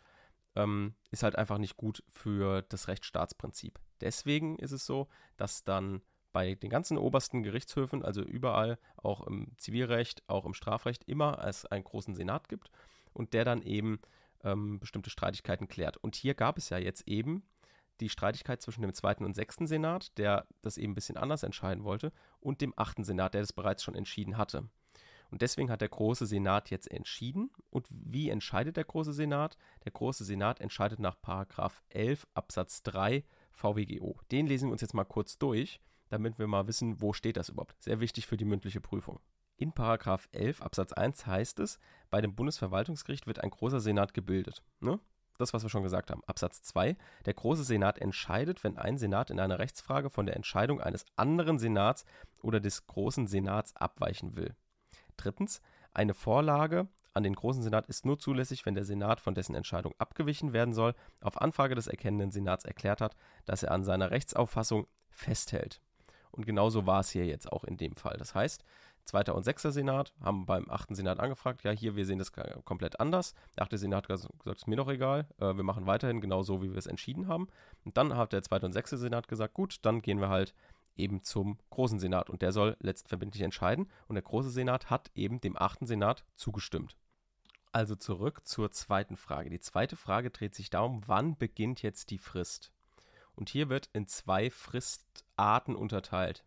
ähm, 0.55 0.95
ist 1.11 1.23
halt 1.23 1.35
einfach 1.35 1.57
nicht 1.57 1.75
gut 1.75 2.03
für 2.09 2.61
das 2.63 2.87
Rechtsstaatsprinzip. 2.87 3.79
Deswegen 4.01 4.57
ist 4.57 4.71
es 4.71 4.85
so, 4.85 5.09
dass 5.35 5.63
dann 5.63 6.01
bei 6.31 6.55
den 6.55 6.69
ganzen 6.69 6.97
obersten 6.97 7.43
Gerichtshöfen, 7.43 8.03
also 8.03 8.21
überall, 8.21 8.77
auch 8.97 9.25
im 9.25 9.51
Zivilrecht, 9.57 10.23
auch 10.27 10.45
im 10.45 10.53
Strafrecht, 10.53 11.03
immer 11.05 11.43
es 11.45 11.65
einen 11.65 11.83
großen 11.83 12.15
Senat 12.15 12.49
gibt 12.49 12.71
und 13.13 13.33
der 13.33 13.45
dann 13.45 13.61
eben 13.61 13.99
ähm, 14.43 14.79
bestimmte 14.79 15.09
Streitigkeiten 15.09 15.67
klärt. 15.67 15.97
Und 15.97 16.15
hier 16.15 16.33
gab 16.33 16.57
es 16.57 16.69
ja 16.69 16.77
jetzt 16.77 17.07
eben 17.07 17.43
die 17.99 18.09
Streitigkeit 18.09 18.61
zwischen 18.61 18.81
dem 18.81 18.93
zweiten 18.93 19.25
und 19.25 19.35
sechsten 19.35 19.67
Senat, 19.67 20.17
der 20.17 20.47
das 20.61 20.77
eben 20.77 20.93
ein 20.93 20.95
bisschen 20.95 21.17
anders 21.17 21.43
entscheiden 21.43 21.83
wollte, 21.83 22.11
und 22.39 22.61
dem 22.61 22.73
achten 22.77 23.03
Senat, 23.03 23.33
der 23.33 23.41
das 23.41 23.53
bereits 23.53 23.83
schon 23.83 23.95
entschieden 23.95 24.37
hatte. 24.37 24.69
Und 25.31 25.41
deswegen 25.41 25.69
hat 25.69 25.81
der 25.81 25.89
Große 25.89 26.25
Senat 26.25 26.69
jetzt 26.69 26.89
entschieden. 26.89 27.51
Und 27.69 27.87
wie 27.91 28.29
entscheidet 28.29 28.77
der 28.77 28.83
Große 28.83 29.13
Senat? 29.13 29.57
Der 29.85 29.91
Große 29.91 30.23
Senat 30.23 30.59
entscheidet 30.59 30.99
nach 30.99 31.21
Paragraph 31.21 31.83
11 31.89 32.25
Absatz 32.33 32.81
3 32.83 33.23
VWGO. 33.51 34.19
Den 34.31 34.47
lesen 34.47 34.69
wir 34.69 34.71
uns 34.71 34.81
jetzt 34.81 34.93
mal 34.93 35.05
kurz 35.05 35.37
durch, 35.37 35.79
damit 36.09 36.39
wir 36.39 36.47
mal 36.47 36.67
wissen, 36.67 37.01
wo 37.01 37.13
steht 37.13 37.37
das 37.37 37.49
überhaupt. 37.49 37.81
Sehr 37.81 37.99
wichtig 37.99 38.27
für 38.27 38.37
die 38.37 38.45
mündliche 38.45 38.81
Prüfung. 38.81 39.19
In 39.55 39.73
Paragraph 39.73 40.29
11 40.31 40.61
Absatz 40.61 40.93
1 40.93 41.25
heißt 41.25 41.59
es, 41.59 41.79
bei 42.09 42.21
dem 42.21 42.35
Bundesverwaltungsgericht 42.35 43.27
wird 43.27 43.39
ein 43.39 43.49
großer 43.49 43.79
Senat 43.79 44.13
gebildet. 44.13 44.63
Ne? 44.79 44.99
Das, 45.37 45.53
was 45.53 45.63
wir 45.63 45.69
schon 45.69 45.83
gesagt 45.83 46.11
haben. 46.11 46.23
Absatz 46.25 46.61
2. 46.63 46.97
Der 47.25 47.33
große 47.33 47.63
Senat 47.63 47.99
entscheidet, 47.99 48.63
wenn 48.63 48.77
ein 48.77 48.97
Senat 48.97 49.29
in 49.31 49.39
einer 49.39 49.59
Rechtsfrage 49.59 50.09
von 50.09 50.25
der 50.25 50.35
Entscheidung 50.35 50.81
eines 50.81 51.05
anderen 51.15 51.59
Senats 51.59 52.05
oder 52.41 52.59
des 52.59 52.87
großen 52.87 53.27
Senats 53.27 53.75
abweichen 53.75 54.35
will. 54.35 54.55
Drittens, 55.17 55.61
eine 55.93 56.13
Vorlage 56.13 56.87
an 57.13 57.23
den 57.23 57.35
Großen 57.35 57.63
Senat 57.63 57.87
ist 57.87 58.05
nur 58.05 58.19
zulässig, 58.19 58.65
wenn 58.65 58.75
der 58.75 58.85
Senat 58.85 59.19
von 59.19 59.33
dessen 59.33 59.55
Entscheidung 59.55 59.93
abgewichen 59.97 60.53
werden 60.53 60.73
soll, 60.73 60.93
auf 61.21 61.41
Anfrage 61.41 61.75
des 61.75 61.87
erkennenden 61.87 62.31
Senats 62.31 62.65
erklärt 62.65 63.01
hat, 63.01 63.15
dass 63.45 63.63
er 63.63 63.71
an 63.71 63.83
seiner 63.83 64.11
Rechtsauffassung 64.11 64.87
festhält. 65.09 65.81
Und 66.31 66.45
genauso 66.45 66.85
war 66.85 67.01
es 67.01 67.09
hier 67.09 67.25
jetzt 67.25 67.51
auch 67.51 67.63
in 67.63 67.77
dem 67.77 67.95
Fall. 67.95 68.17
Das 68.17 68.35
heißt, 68.35 68.63
zweiter 69.05 69.35
und 69.35 69.43
sechster 69.43 69.71
Senat 69.71 70.13
haben 70.21 70.45
beim 70.45 70.69
achten 70.69 70.95
Senat 70.95 71.19
angefragt, 71.19 71.63
ja, 71.63 71.71
hier, 71.71 71.95
wir 71.95 72.05
sehen 72.05 72.19
das 72.19 72.31
komplett 72.63 72.99
anders. 72.99 73.33
Der 73.55 73.63
achte 73.63 73.77
Senat 73.77 74.07
hat 74.09 74.21
gesagt, 74.43 74.45
ist 74.45 74.67
mir 74.67 74.75
doch 74.75 74.89
egal, 74.89 75.27
äh, 75.39 75.55
wir 75.55 75.63
machen 75.63 75.87
weiterhin 75.87 76.21
genau 76.21 76.43
so, 76.43 76.61
wie 76.61 76.71
wir 76.71 76.77
es 76.77 76.87
entschieden 76.87 77.27
haben. 77.27 77.47
Und 77.83 77.97
dann 77.97 78.15
hat 78.15 78.33
der 78.33 78.43
zweite 78.43 78.65
und 78.65 78.73
sechste 78.73 78.97
Senat 78.97 79.27
gesagt, 79.27 79.53
gut, 79.53 79.77
dann 79.81 80.01
gehen 80.01 80.21
wir 80.21 80.29
halt 80.29 80.53
eben 80.95 81.23
zum 81.23 81.57
Großen 81.69 81.99
Senat 81.99 82.29
und 82.29 82.41
der 82.41 82.51
soll 82.51 82.77
letztverbindlich 82.81 83.41
entscheiden 83.41 83.89
und 84.07 84.15
der 84.15 84.23
Große 84.23 84.51
Senat 84.51 84.89
hat 84.89 85.09
eben 85.15 85.41
dem 85.41 85.57
achten 85.57 85.87
Senat 85.87 86.25
zugestimmt. 86.35 86.97
Also 87.71 87.95
zurück 87.95 88.45
zur 88.45 88.71
zweiten 88.71 89.15
Frage. 89.15 89.49
Die 89.49 89.59
zweite 89.59 89.95
Frage 89.95 90.31
dreht 90.31 90.55
sich 90.55 90.69
darum, 90.69 91.01
wann 91.05 91.37
beginnt 91.37 91.81
jetzt 91.81 92.09
die 92.09 92.17
Frist? 92.17 92.71
Und 93.39 93.47
hier 93.47 93.69
wird 93.69 93.89
in 93.93 94.05
zwei 94.05 94.51
Fristarten 94.51 95.73
unterteilt. 95.73 96.43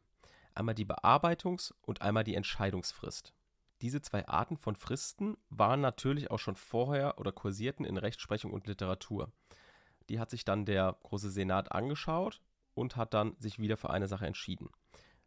Einmal 0.54 0.74
die 0.74 0.84
Bearbeitungs- 0.84 1.72
und 1.80 2.02
einmal 2.02 2.22
die 2.22 2.34
Entscheidungsfrist. 2.34 3.32
Diese 3.80 4.02
zwei 4.02 4.28
Arten 4.28 4.58
von 4.58 4.76
Fristen 4.76 5.38
waren 5.48 5.80
natürlich 5.80 6.30
auch 6.30 6.38
schon 6.38 6.54
vorher 6.54 7.18
oder 7.18 7.32
kursierten 7.32 7.86
in 7.86 7.96
Rechtsprechung 7.96 8.52
und 8.52 8.66
Literatur. 8.66 9.32
Die 10.10 10.20
hat 10.20 10.28
sich 10.28 10.44
dann 10.44 10.66
der 10.66 10.98
Große 11.04 11.30
Senat 11.30 11.72
angeschaut 11.72 12.42
und 12.74 12.94
hat 12.96 13.14
dann 13.14 13.36
sich 13.38 13.58
wieder 13.58 13.78
für 13.78 13.88
eine 13.88 14.06
Sache 14.06 14.26
entschieden. 14.26 14.68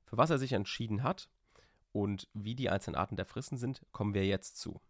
Für 0.03 0.17
was 0.17 0.29
er 0.29 0.37
sich 0.37 0.53
entschieden 0.53 1.01
hat 1.01 1.29
und 1.91 2.27
wie 2.35 2.53
die 2.53 2.69
einzelnen 2.69 2.95
Arten 2.95 3.15
der 3.15 3.25
Fristen 3.25 3.57
sind, 3.57 3.81
kommen 3.91 4.13
wir 4.13 4.27
jetzt 4.27 4.57
zu. 4.59 4.81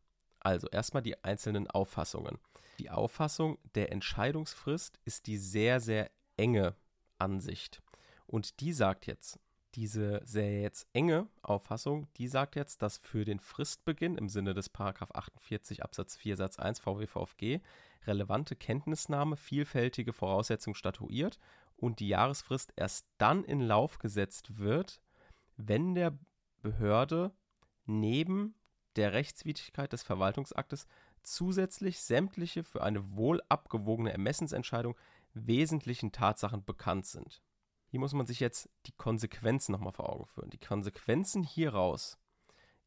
Also 0.42 0.68
erstmal 0.68 1.04
die 1.04 1.24
einzelnen 1.24 1.70
Auffassungen. 1.70 2.38
Die 2.80 2.90
Auffassung 2.90 3.60
der 3.76 3.94
Entscheidungsfrist 3.94 5.00
ist 5.06 5.28
die 5.28 5.38
sehr, 5.38 5.80
sehr 5.80 6.12
enge 6.38 6.76
Ansicht. 7.18 7.82
Und 8.28 8.60
die 8.60 8.74
sagt 8.74 9.06
jetzt, 9.08 9.40
diese 9.76 10.22
sehr 10.24 10.62
jetzt 10.62 10.88
enge 10.94 11.28
Auffassung, 11.42 12.08
die 12.16 12.28
sagt 12.28 12.56
jetzt, 12.56 12.82
dass 12.82 12.98
für 12.98 13.26
den 13.26 13.40
Fristbeginn 13.40 14.18
im 14.18 14.30
Sinne 14.30 14.54
des 14.54 14.74
48 14.74 15.84
Absatz 15.84 16.16
4 16.16 16.38
Satz 16.38 16.60
1 16.60 16.80
VWVFG 16.80 17.60
relevante 18.08 18.56
Kenntnisnahme 18.56 19.36
vielfältige 19.36 20.14
Voraussetzungen 20.14 20.76
statuiert 20.76 21.40
und 21.76 22.00
die 22.00 22.08
Jahresfrist 22.08 22.74
erst 22.76 23.08
dann 23.18 23.44
in 23.44 23.60
Lauf 23.60 24.00
gesetzt 24.00 24.58
wird, 24.58 25.02
wenn 25.58 25.94
der 25.94 26.18
Behörde 26.62 27.32
neben 27.86 28.56
der 28.96 29.14
Rechtswidrigkeit 29.14 29.92
des 29.92 30.04
Verwaltungsaktes 30.04 30.88
zusätzlich 31.22 32.00
sämtliche 32.00 32.64
für 32.64 32.84
eine 32.84 33.16
wohl 33.16 33.42
abgewogene 33.50 34.12
Ermessensentscheidung 34.12 34.96
wesentlichen 35.36 36.12
Tatsachen 36.12 36.64
bekannt 36.66 37.06
sind. 37.06 37.42
Hier 37.88 38.00
muss 38.00 38.14
man 38.14 38.26
sich 38.26 38.40
jetzt 38.40 38.70
die 38.88 38.92
Konsequenzen 38.94 39.72
nochmal 39.72 39.94
vor 39.94 40.10
Augen 40.10 40.26
führen. 40.26 40.50
Die 40.50 40.60
Konsequenzen 40.60 41.44
hieraus 41.44 42.18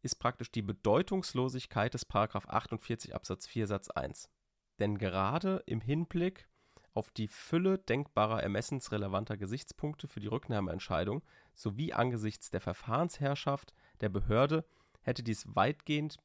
ist 0.02 0.16
praktisch 0.16 0.50
die 0.50 0.62
Bedeutungslosigkeit 0.62 1.94
des 1.94 2.06
48 2.10 3.14
Absatz 3.14 3.46
4 3.46 3.66
Satz 3.66 3.90
1. 3.90 4.30
Denn 4.78 4.98
gerade 4.98 5.62
im 5.66 5.80
Hinblick 5.80 6.48
auf 6.94 7.10
die 7.10 7.28
Fülle 7.28 7.78
denkbarer 7.78 8.42
ermessensrelevanter 8.42 9.36
Gesichtspunkte 9.36 10.08
für 10.08 10.20
die 10.20 10.26
Rücknahmeentscheidung 10.26 11.22
sowie 11.54 11.92
angesichts 11.92 12.50
der 12.50 12.60
Verfahrensherrschaft 12.60 13.72
der 14.00 14.08
Behörde 14.08 14.64
hätte 15.02 15.22
dies 15.22 15.46
weitgehend 15.54 16.18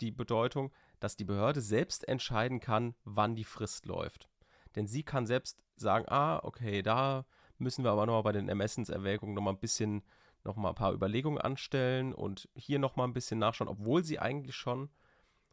die 0.00 0.10
Bedeutung, 0.10 0.72
dass 1.00 1.16
die 1.16 1.24
Behörde 1.24 1.60
selbst 1.60 2.06
entscheiden 2.08 2.60
kann, 2.60 2.94
wann 3.04 3.36
die 3.36 3.44
Frist 3.44 3.86
läuft. 3.86 4.28
Denn 4.74 4.86
sie 4.86 5.02
kann 5.02 5.26
selbst 5.26 5.62
sagen, 5.76 6.04
ah, 6.08 6.40
okay, 6.42 6.82
da 6.82 7.24
müssen 7.58 7.84
wir 7.84 7.90
aber 7.90 8.06
nochmal 8.06 8.22
bei 8.22 8.32
den 8.32 8.48
Ermessenserwägungen 8.48 9.34
nochmal 9.34 9.54
ein 9.54 9.60
bisschen, 9.60 10.02
nochmal 10.44 10.72
ein 10.72 10.76
paar 10.76 10.92
Überlegungen 10.92 11.40
anstellen 11.40 12.12
und 12.12 12.48
hier 12.54 12.78
nochmal 12.78 13.06
ein 13.06 13.12
bisschen 13.12 13.38
nachschauen, 13.38 13.68
obwohl 13.68 14.04
sie 14.04 14.18
eigentlich 14.18 14.56
schon 14.56 14.90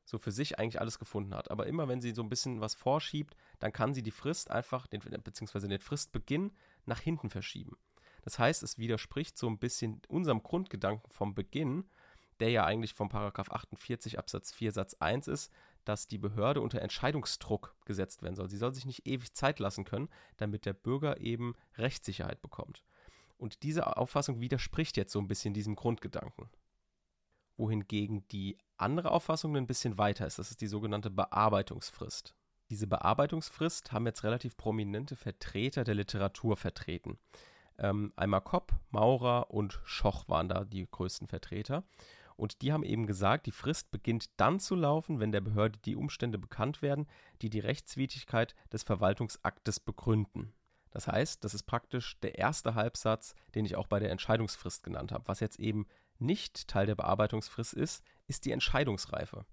so 0.05 0.17
für 0.17 0.31
sich 0.31 0.57
eigentlich 0.57 0.81
alles 0.81 0.97
gefunden 0.97 1.35
hat. 1.35 1.51
Aber 1.51 1.67
immer 1.67 1.87
wenn 1.87 2.01
sie 2.01 2.11
so 2.11 2.23
ein 2.23 2.29
bisschen 2.29 2.61
was 2.61 2.73
vorschiebt, 2.73 3.35
dann 3.59 3.71
kann 3.71 3.93
sie 3.93 4.01
die 4.01 4.11
Frist 4.11 4.49
einfach, 4.49 4.87
den, 4.87 5.01
beziehungsweise 5.23 5.67
den 5.67 5.79
Fristbeginn 5.79 6.51
nach 6.85 6.99
hinten 6.99 7.29
verschieben. 7.29 7.77
Das 8.23 8.39
heißt, 8.39 8.63
es 8.63 8.77
widerspricht 8.77 9.37
so 9.37 9.47
ein 9.47 9.59
bisschen 9.59 10.01
unserem 10.07 10.41
Grundgedanken 10.41 11.11
vom 11.11 11.35
Beginn, 11.35 11.85
der 12.39 12.49
ja 12.49 12.65
eigentlich 12.65 12.93
vom 12.93 13.09
Paragraph 13.09 13.51
48 13.51 14.17
Absatz 14.17 14.51
4 14.51 14.71
Satz 14.71 14.95
1 14.99 15.27
ist, 15.27 15.51
dass 15.89 16.07
die 16.07 16.17
Behörde 16.17 16.61
unter 16.61 16.81
Entscheidungsdruck 16.81 17.75
gesetzt 17.85 18.21
werden 18.23 18.35
soll. 18.35 18.49
Sie 18.49 18.57
soll 18.57 18.73
sich 18.73 18.85
nicht 18.85 19.05
ewig 19.07 19.33
Zeit 19.33 19.59
lassen 19.59 19.83
können, 19.83 20.07
damit 20.37 20.65
der 20.65 20.73
Bürger 20.73 21.19
eben 21.19 21.55
Rechtssicherheit 21.77 22.41
bekommt. 22.41 22.83
Und 23.37 23.63
diese 23.63 23.97
Auffassung 23.97 24.39
widerspricht 24.39 24.95
jetzt 24.97 25.11
so 25.11 25.19
ein 25.19 25.27
bisschen 25.27 25.53
diesem 25.53 25.75
Grundgedanken 25.75 26.49
wohingegen 27.59 28.25
die 28.29 28.57
andere 28.77 29.11
Auffassung 29.11 29.55
ein 29.55 29.67
bisschen 29.67 29.97
weiter 29.97 30.25
ist. 30.25 30.39
Das 30.39 30.49
ist 30.49 30.61
die 30.61 30.67
sogenannte 30.67 31.09
Bearbeitungsfrist. 31.09 32.33
Diese 32.69 32.87
Bearbeitungsfrist 32.87 33.91
haben 33.91 34.05
jetzt 34.05 34.23
relativ 34.23 34.55
prominente 34.55 35.15
Vertreter 35.15 35.83
der 35.83 35.95
Literatur 35.95 36.55
vertreten. 36.55 37.19
Ähm, 37.77 38.13
einmal 38.15 38.41
Kopp, 38.41 38.73
Maurer 38.91 39.51
und 39.51 39.79
Schoch 39.83 40.27
waren 40.29 40.47
da 40.49 40.63
die 40.63 40.87
größten 40.89 41.27
Vertreter. 41.27 41.83
Und 42.39 42.61
die 42.61 42.71
haben 42.71 42.83
eben 42.83 43.05
gesagt, 43.05 43.47
die 43.47 43.51
Frist 43.51 43.91
beginnt 43.91 44.29
dann 44.39 44.61
zu 44.61 44.73
laufen, 44.73 45.19
wenn 45.19 45.33
der 45.33 45.41
Behörde 45.41 45.77
die 45.83 45.97
Umstände 45.97 46.37
bekannt 46.37 46.81
werden, 46.81 47.05
die 47.41 47.49
die 47.49 47.59
Rechtswidrigkeit 47.59 48.55
des 48.71 48.83
Verwaltungsaktes 48.83 49.81
begründen. 49.81 50.53
Das 50.89 51.07
heißt, 51.07 51.43
das 51.43 51.53
ist 51.53 51.63
praktisch 51.63 52.17
der 52.21 52.37
erste 52.37 52.75
Halbsatz, 52.75 53.35
den 53.55 53.65
ich 53.65 53.75
auch 53.75 53.87
bei 53.87 53.99
der 53.99 54.11
Entscheidungsfrist 54.11 54.83
genannt 54.83 55.11
habe, 55.11 55.27
was 55.27 55.41
jetzt 55.41 55.59
eben 55.59 55.85
nicht 56.17 56.69
Teil 56.69 56.85
der 56.85 56.95
Bearbeitungsfrist 56.95 57.73
ist, 57.73 58.05
ist 58.27 58.45
die 58.45 58.51
Entscheidungsreife. 58.51 59.45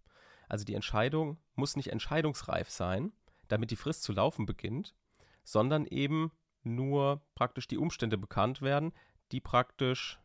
Also 0.49 0.65
die 0.65 0.75
Entscheidung 0.75 1.39
muss 1.57 1.75
nicht 1.75 1.91
entscheidungsreif 1.91 2.71
sein, 2.71 3.13
damit 3.49 3.73
die 3.73 3.77
Frist 3.77 4.05
zu 4.05 4.13
laufen 4.13 4.47
beginnt, 4.47 4.95
sondern 5.43 5.87
eben 5.87 6.31
nur 6.63 7.21
praktisch 7.35 7.67
die 7.67 7.79
Umstände 7.79 8.17
bekannt 8.17 8.63
werden, 8.63 8.93
die 9.33 9.41
praktisch 9.41 10.21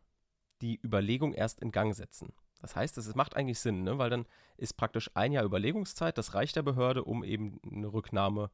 die 0.61 0.79
Überlegung 0.83 1.33
erst 1.33 1.59
in 1.59 1.71
Gang 1.71 1.95
setzen. 1.95 2.33
Das 2.61 2.75
heißt, 2.75 2.97
es 2.97 3.15
macht 3.15 3.35
eigentlich 3.35 3.59
Sinn, 3.59 3.83
ne? 3.83 3.97
weil 3.97 4.09
dann 4.09 4.25
ist 4.57 4.73
praktisch 4.73 5.09
ein 5.15 5.31
Jahr 5.31 5.43
Überlegungszeit, 5.43 6.17
das 6.17 6.33
reicht 6.35 6.55
der 6.55 6.61
Behörde, 6.61 7.03
um 7.03 7.23
eben 7.23 7.59
eine 7.69 7.91
Rücknahme 7.91 8.51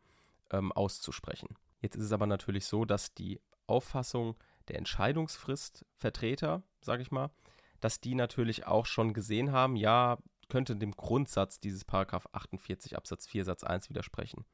ähm, 0.51 0.71
auszusprechen. 0.71 1.55
Jetzt 1.81 1.95
ist 1.95 2.05
es 2.05 2.11
aber 2.11 2.25
natürlich 2.25 2.65
so, 2.65 2.85
dass 2.85 3.13
die 3.13 3.41
Auffassung 3.67 4.35
der 4.69 4.77
Entscheidungsfristvertreter, 4.77 6.63
sage 6.81 7.01
ich 7.01 7.11
mal, 7.11 7.31
dass 7.81 7.99
die 7.99 8.15
natürlich 8.15 8.65
auch 8.65 8.85
schon 8.85 9.13
gesehen 9.13 9.51
haben, 9.51 9.75
ja, 9.75 10.17
könnte 10.49 10.77
dem 10.77 10.91
Grundsatz 10.91 11.59
dieses 11.59 11.83
Paragraph 11.83 12.27
48 12.31 12.95
Absatz 12.95 13.27
4 13.27 13.43
Satz 13.43 13.63
1 13.63 13.89
widersprechen. 13.89 14.45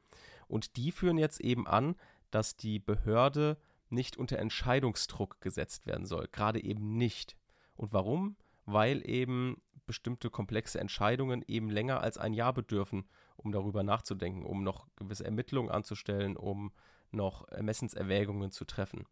Und 0.47 0.75
die 0.75 0.91
führen 0.91 1.19
jetzt 1.19 1.39
eben 1.39 1.67
an, 1.67 1.95
dass 2.31 2.57
die 2.57 2.79
Behörde 2.79 3.57
nicht 3.89 4.17
unter 4.17 4.39
Entscheidungsdruck 4.39 5.39
gesetzt 5.39 5.85
werden 5.85 6.07
soll, 6.07 6.27
gerade 6.31 6.63
eben 6.63 6.97
nicht. 6.97 7.37
Und 7.75 7.93
warum? 7.93 8.35
Weil 8.65 9.07
eben 9.09 9.61
bestimmte 9.85 10.29
komplexe 10.29 10.79
Entscheidungen 10.79 11.43
eben 11.47 11.69
länger 11.69 12.01
als 12.01 12.17
ein 12.17 12.33
Jahr 12.33 12.53
bedürfen, 12.53 13.05
um 13.35 13.51
darüber 13.51 13.83
nachzudenken, 13.83 14.45
um 14.45 14.63
noch 14.63 14.87
gewisse 14.95 15.25
Ermittlungen 15.25 15.69
anzustellen, 15.69 16.37
um 16.37 16.71
noch 17.11 17.47
Ermessenserwägungen 17.49 18.51
zu 18.51 18.65
treffen. 18.65 19.05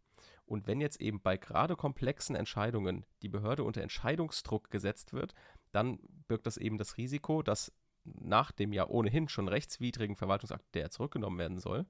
Und 0.46 0.66
wenn 0.66 0.80
jetzt 0.80 1.00
eben 1.00 1.20
bei 1.20 1.36
gerade 1.36 1.76
komplexen 1.76 2.36
Entscheidungen 2.36 3.04
die 3.22 3.28
Behörde 3.28 3.64
unter 3.64 3.82
Entscheidungsdruck 3.82 4.70
gesetzt 4.70 5.12
wird, 5.12 5.34
dann 5.70 5.98
birgt 6.28 6.46
das 6.46 6.56
eben 6.56 6.78
das 6.78 6.96
Risiko, 6.96 7.42
dass 7.42 7.72
nach 8.04 8.50
dem 8.50 8.72
ja 8.72 8.88
ohnehin 8.88 9.28
schon 9.28 9.48
rechtswidrigen 9.48 10.16
Verwaltungsakt, 10.16 10.74
der 10.74 10.90
zurückgenommen 10.90 11.38
werden 11.38 11.60
soll, 11.60 11.86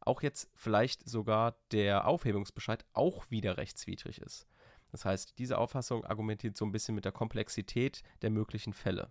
auch 0.00 0.22
jetzt 0.22 0.50
vielleicht 0.54 1.08
sogar 1.08 1.56
der 1.70 2.06
Aufhebungsbescheid 2.06 2.84
auch 2.92 3.30
wieder 3.30 3.56
rechtswidrig 3.56 4.20
ist. 4.20 4.48
Das 4.92 5.04
heißt, 5.04 5.38
diese 5.38 5.58
Auffassung 5.58 6.04
argumentiert 6.04 6.56
so 6.56 6.64
ein 6.64 6.72
bisschen 6.72 6.94
mit 6.94 7.04
der 7.04 7.12
Komplexität 7.12 8.02
der 8.20 8.30
möglichen 8.30 8.74
Fälle. 8.74 9.10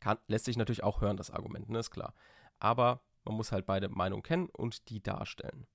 Kann, 0.00 0.18
lässt 0.26 0.44
sich 0.44 0.56
natürlich 0.56 0.82
auch 0.82 1.00
hören, 1.00 1.16
das 1.16 1.30
Argument, 1.30 1.68
ne, 1.70 1.78
ist 1.78 1.90
klar. 1.90 2.14
Aber 2.58 3.00
man 3.24 3.36
muss 3.36 3.52
halt 3.52 3.64
beide 3.64 3.88
Meinungen 3.88 4.22
kennen 4.22 4.48
und 4.48 4.88
die 4.90 5.02
darstellen. 5.02 5.66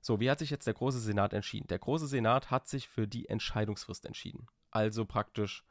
So, 0.00 0.20
wie 0.20 0.30
hat 0.30 0.38
sich 0.38 0.50
jetzt 0.50 0.66
der 0.66 0.74
große 0.74 1.00
Senat 1.00 1.32
entschieden? 1.32 1.66
Der 1.66 1.78
große 1.78 2.06
Senat 2.06 2.50
hat 2.50 2.68
sich 2.68 2.88
für 2.88 3.08
die 3.08 3.28
Entscheidungsfrist 3.28 4.06
entschieden. 4.06 4.46
Also 4.70 5.04
praktisch 5.04 5.64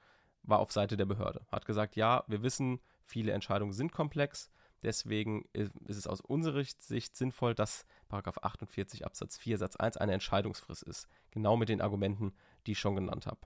war 0.44 0.60
auf 0.60 0.72
Seite 0.72 0.98
der 0.98 1.06
Behörde. 1.06 1.46
Hat 1.52 1.66
gesagt, 1.66 1.96
ja, 1.96 2.24
wir 2.28 2.44
wissen, 2.44 2.82
viele 3.06 3.32
Entscheidungen 3.32 3.72
sind 3.72 3.94
komplex. 3.94 4.52
Deswegen 4.84 5.46
ist 5.54 5.72
es 5.88 6.08
aus 6.08 6.22
unserer 6.22 6.64
Sicht 6.64 7.16
sinnvoll, 7.16 7.56
dass 7.56 7.86
48 8.10 9.06
Absatz 9.06 9.38
4 9.38 9.58
Satz 9.58 9.76
1 9.76 9.98
eine 9.98 10.14
Entscheidungsfrist 10.14 10.84
ist. 10.84 11.08
Genau 11.32 11.58
mit 11.58 11.70
den 11.70 11.82
Argumenten, 11.82 12.34
die 12.66 12.74
ich 12.74 12.80
schon 12.80 12.96
genannt 12.96 13.26
habe. 13.26 13.40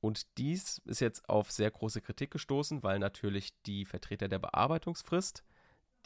Und 0.00 0.38
dies 0.38 0.78
ist 0.84 1.00
jetzt 1.00 1.28
auf 1.28 1.50
sehr 1.50 1.70
große 1.70 2.00
Kritik 2.00 2.30
gestoßen, 2.30 2.82
weil 2.82 2.98
natürlich 2.98 3.60
die 3.62 3.84
Vertreter 3.84 4.28
der 4.28 4.38
Bearbeitungsfrist 4.38 5.42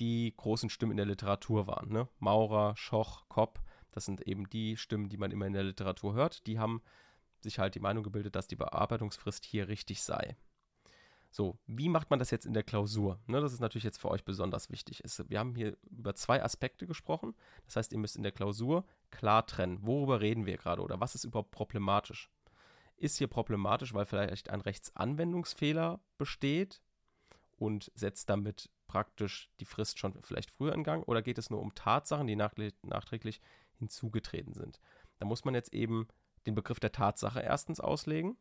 die 0.00 0.32
großen 0.36 0.70
Stimmen 0.70 0.92
in 0.92 0.96
der 0.96 1.06
Literatur 1.06 1.66
waren. 1.66 1.90
Ne? 1.90 2.08
Maurer, 2.18 2.74
Schoch, 2.76 3.24
Kopp, 3.28 3.60
das 3.90 4.06
sind 4.06 4.26
eben 4.26 4.48
die 4.48 4.76
Stimmen, 4.76 5.10
die 5.10 5.18
man 5.18 5.30
immer 5.30 5.46
in 5.46 5.52
der 5.52 5.64
Literatur 5.64 6.14
hört. 6.14 6.46
Die 6.46 6.58
haben 6.58 6.82
sich 7.40 7.58
halt 7.58 7.74
die 7.74 7.80
Meinung 7.80 8.02
gebildet, 8.02 8.34
dass 8.34 8.46
die 8.46 8.56
Bearbeitungsfrist 8.56 9.44
hier 9.44 9.68
richtig 9.68 10.02
sei. 10.02 10.36
So, 11.34 11.58
wie 11.66 11.88
macht 11.88 12.10
man 12.10 12.18
das 12.18 12.30
jetzt 12.30 12.44
in 12.44 12.52
der 12.52 12.62
Klausur? 12.62 13.18
Ne, 13.26 13.40
das 13.40 13.54
ist 13.54 13.60
natürlich 13.60 13.84
jetzt 13.84 13.98
für 13.98 14.10
euch 14.10 14.22
besonders 14.22 14.68
wichtig. 14.68 15.02
wir 15.28 15.38
haben 15.38 15.54
hier 15.54 15.78
über 15.90 16.14
zwei 16.14 16.44
Aspekte 16.44 16.86
gesprochen. 16.86 17.34
Das 17.64 17.76
heißt, 17.76 17.92
ihr 17.92 17.98
müsst 17.98 18.16
in 18.16 18.22
der 18.22 18.32
Klausur 18.32 18.84
klar 19.10 19.46
trennen, 19.46 19.78
worüber 19.80 20.20
reden 20.20 20.44
wir 20.44 20.58
gerade 20.58 20.82
oder 20.82 21.00
was 21.00 21.14
ist 21.14 21.24
überhaupt 21.24 21.50
problematisch. 21.50 22.30
Ist 22.98 23.16
hier 23.16 23.28
problematisch, 23.28 23.94
weil 23.94 24.04
vielleicht 24.04 24.50
ein 24.50 24.60
Rechtsanwendungsfehler 24.60 26.00
besteht 26.18 26.82
und 27.56 27.90
setzt 27.94 28.28
damit 28.28 28.68
praktisch 28.86 29.48
die 29.58 29.64
Frist 29.64 29.98
schon 29.98 30.20
vielleicht 30.20 30.50
früher 30.50 30.74
in 30.74 30.84
Gang 30.84 31.08
oder 31.08 31.22
geht 31.22 31.38
es 31.38 31.48
nur 31.48 31.62
um 31.62 31.74
Tatsachen, 31.74 32.26
die 32.26 32.36
nachträglich 32.36 33.40
hinzugetreten 33.78 34.52
sind? 34.52 34.80
Da 35.18 35.24
muss 35.24 35.46
man 35.46 35.54
jetzt 35.54 35.72
eben 35.72 36.08
den 36.44 36.54
Begriff 36.54 36.78
der 36.78 36.92
Tatsache 36.92 37.40
erstens 37.40 37.80
auslegen. 37.80 38.36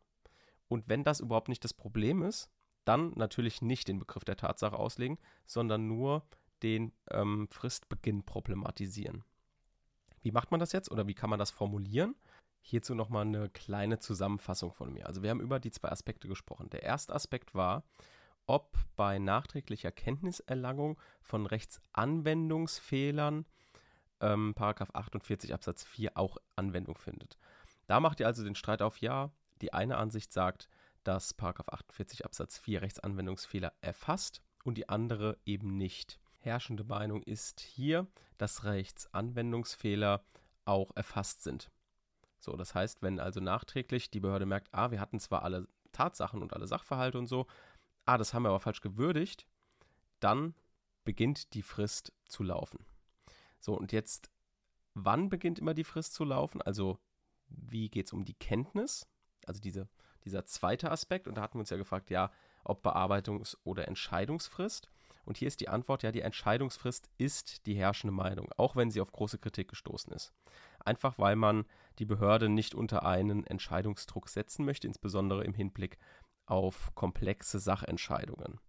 Und 0.68 0.90
wenn 0.90 1.06
das 1.06 1.22
überhaupt 1.22 1.48
nicht 1.48 1.64
das 1.64 1.74
Problem 1.74 2.22
ist, 2.22 2.50
dann 2.86 3.12
natürlich 3.16 3.62
nicht 3.62 3.88
den 3.88 4.00
Begriff 4.00 4.24
der 4.24 4.38
Tatsache 4.38 4.78
auslegen, 4.78 5.18
sondern 5.46 5.88
nur 5.88 6.26
den 6.64 6.94
ähm, 7.10 7.48
Fristbeginn 7.50 8.24
problematisieren. 8.24 9.24
Wie 10.22 10.32
macht 10.32 10.52
man 10.52 10.60
das 10.60 10.72
jetzt 10.72 10.92
oder 10.92 11.08
wie 11.08 11.16
kann 11.16 11.30
man 11.30 11.40
das 11.40 11.52
formulieren? 11.52 12.16
Hierzu 12.62 12.94
nochmal 12.94 13.26
eine 13.26 13.50
kleine 13.50 14.00
Zusammenfassung 14.00 14.72
von 14.72 14.94
mir. 14.94 15.08
Also 15.08 15.24
wir 15.24 15.32
haben 15.32 15.42
über 15.42 15.60
die 15.60 15.72
zwei 15.72 15.90
Aspekte 15.90 16.28
gesprochen. 16.28 16.70
Der 16.70 16.84
erste 16.84 17.14
Aspekt 17.14 17.56
war, 17.56 17.84
ob 18.46 18.78
bei 18.96 19.18
nachträglicher 19.18 19.92
Kenntniserlangung 19.92 21.00
von 21.22 21.46
Rechtsanwendungsfehlern 21.48 23.46
ähm, 24.20 24.54
48 24.56 25.54
Absatz 25.54 25.84
4 25.84 26.18
auch 26.18 26.38
Anwendung 26.56 26.98
findet. 26.98 27.38
Da 27.88 28.00
macht 28.00 28.20
ihr 28.20 28.28
also 28.28 28.44
den 28.44 28.56
Streit 28.56 28.82
auf, 28.82 28.98
ja, 28.98 29.32
die 29.62 29.74
eine 29.74 29.98
Ansicht 29.98 30.32
sagt, 30.32 30.70
dass 31.04 31.38
48 31.38 32.26
Absatz 32.26 32.58
4 32.60 32.82
Rechtsanwendungsfehler 32.82 33.74
erfasst 33.82 34.42
und 34.64 34.78
die 34.78 34.90
andere 34.90 35.38
eben 35.46 35.78
nicht. 35.78 36.20
Herrschende 36.40 36.84
Meinung 36.84 37.24
ist 37.24 37.60
hier, 37.60 38.08
dass 38.38 38.64
Rechtsanwendungsfehler 38.64 40.24
auch 40.66 40.92
erfasst 40.96 41.44
sind. 41.44 41.72
So, 42.40 42.56
das 42.56 42.74
heißt, 42.74 43.02
wenn 43.02 43.20
also 43.20 43.40
nachträglich 43.40 44.10
die 44.10 44.20
Behörde 44.20 44.46
merkt, 44.46 44.74
ah, 44.74 44.92
wir 44.92 45.00
hatten 45.00 45.20
zwar 45.20 45.44
alle 45.44 45.68
Tatsachen 45.92 46.42
und 46.42 46.54
alle 46.54 46.68
Sachverhalte 46.68 47.20
und 47.20 47.28
so, 47.28 47.46
ah, 48.06 48.18
das 48.18 48.34
haben 48.34 48.44
wir 48.44 48.50
aber 48.50 48.60
falsch 48.60 48.82
gewürdigt, 48.82 49.46
dann 50.20 50.56
beginnt 51.04 51.54
die 51.54 51.62
Frist 51.62 52.14
zu 52.26 52.44
laufen. 52.44 52.86
So, 53.60 53.78
und 53.78 53.92
jetzt, 53.92 54.32
wann 54.96 55.30
beginnt 55.30 55.60
immer 55.60 55.74
die 55.74 55.84
Frist 55.84 56.14
zu 56.14 56.24
laufen? 56.24 56.62
Also, 56.62 56.98
wie 57.48 57.90
geht 57.90 58.08
es 58.08 58.14
um 58.14 58.26
die 58.26 58.34
Kenntnis? 58.34 59.08
Also 59.46 59.60
diese 59.60 59.88
dieser 60.26 60.46
zweite 60.46 60.92
Aspekt. 60.92 61.28
Und 61.28 61.36
da 61.36 61.42
hatten 61.42 61.56
wir 61.56 61.62
uns 61.62 61.70
ja 61.70 61.78
gefragt, 61.78 62.10
ja, 62.10 62.32
ob 62.64 62.86
Bearbeitungs- 62.86 63.58
oder 63.64 63.88
Entscheidungsfrist. 63.88 64.90
Und 65.26 65.38
hier 65.38 65.48
ist 65.48 65.62
die 65.62 65.70
Antwort, 65.70 66.04
ja, 66.04 66.12
die 66.12 66.22
Entscheidungsfrist 66.22 67.10
ist 67.18 67.66
die 67.66 67.76
herrschende 67.76 68.14
Meinung, 68.14 68.50
auch 68.58 68.76
wenn 68.76 68.90
sie 68.90 69.02
auf 69.02 69.12
große 69.12 69.38
Kritik 69.38 69.70
gestoßen 69.70 70.12
ist. 70.14 70.34
Einfach 70.84 71.20
weil 71.20 71.36
man 71.36 71.66
die 72.00 72.06
Behörde 72.06 72.50
nicht 72.50 72.74
unter 72.74 73.06
einen 73.06 73.46
Entscheidungsdruck 73.46 74.30
setzen 74.30 74.66
möchte, 74.66 74.88
insbesondere 74.88 75.44
im 75.44 75.54
Hinblick 75.54 75.98
auf 76.48 76.94
komplexe 76.96 77.60
Sachentscheidungen. 77.60 78.60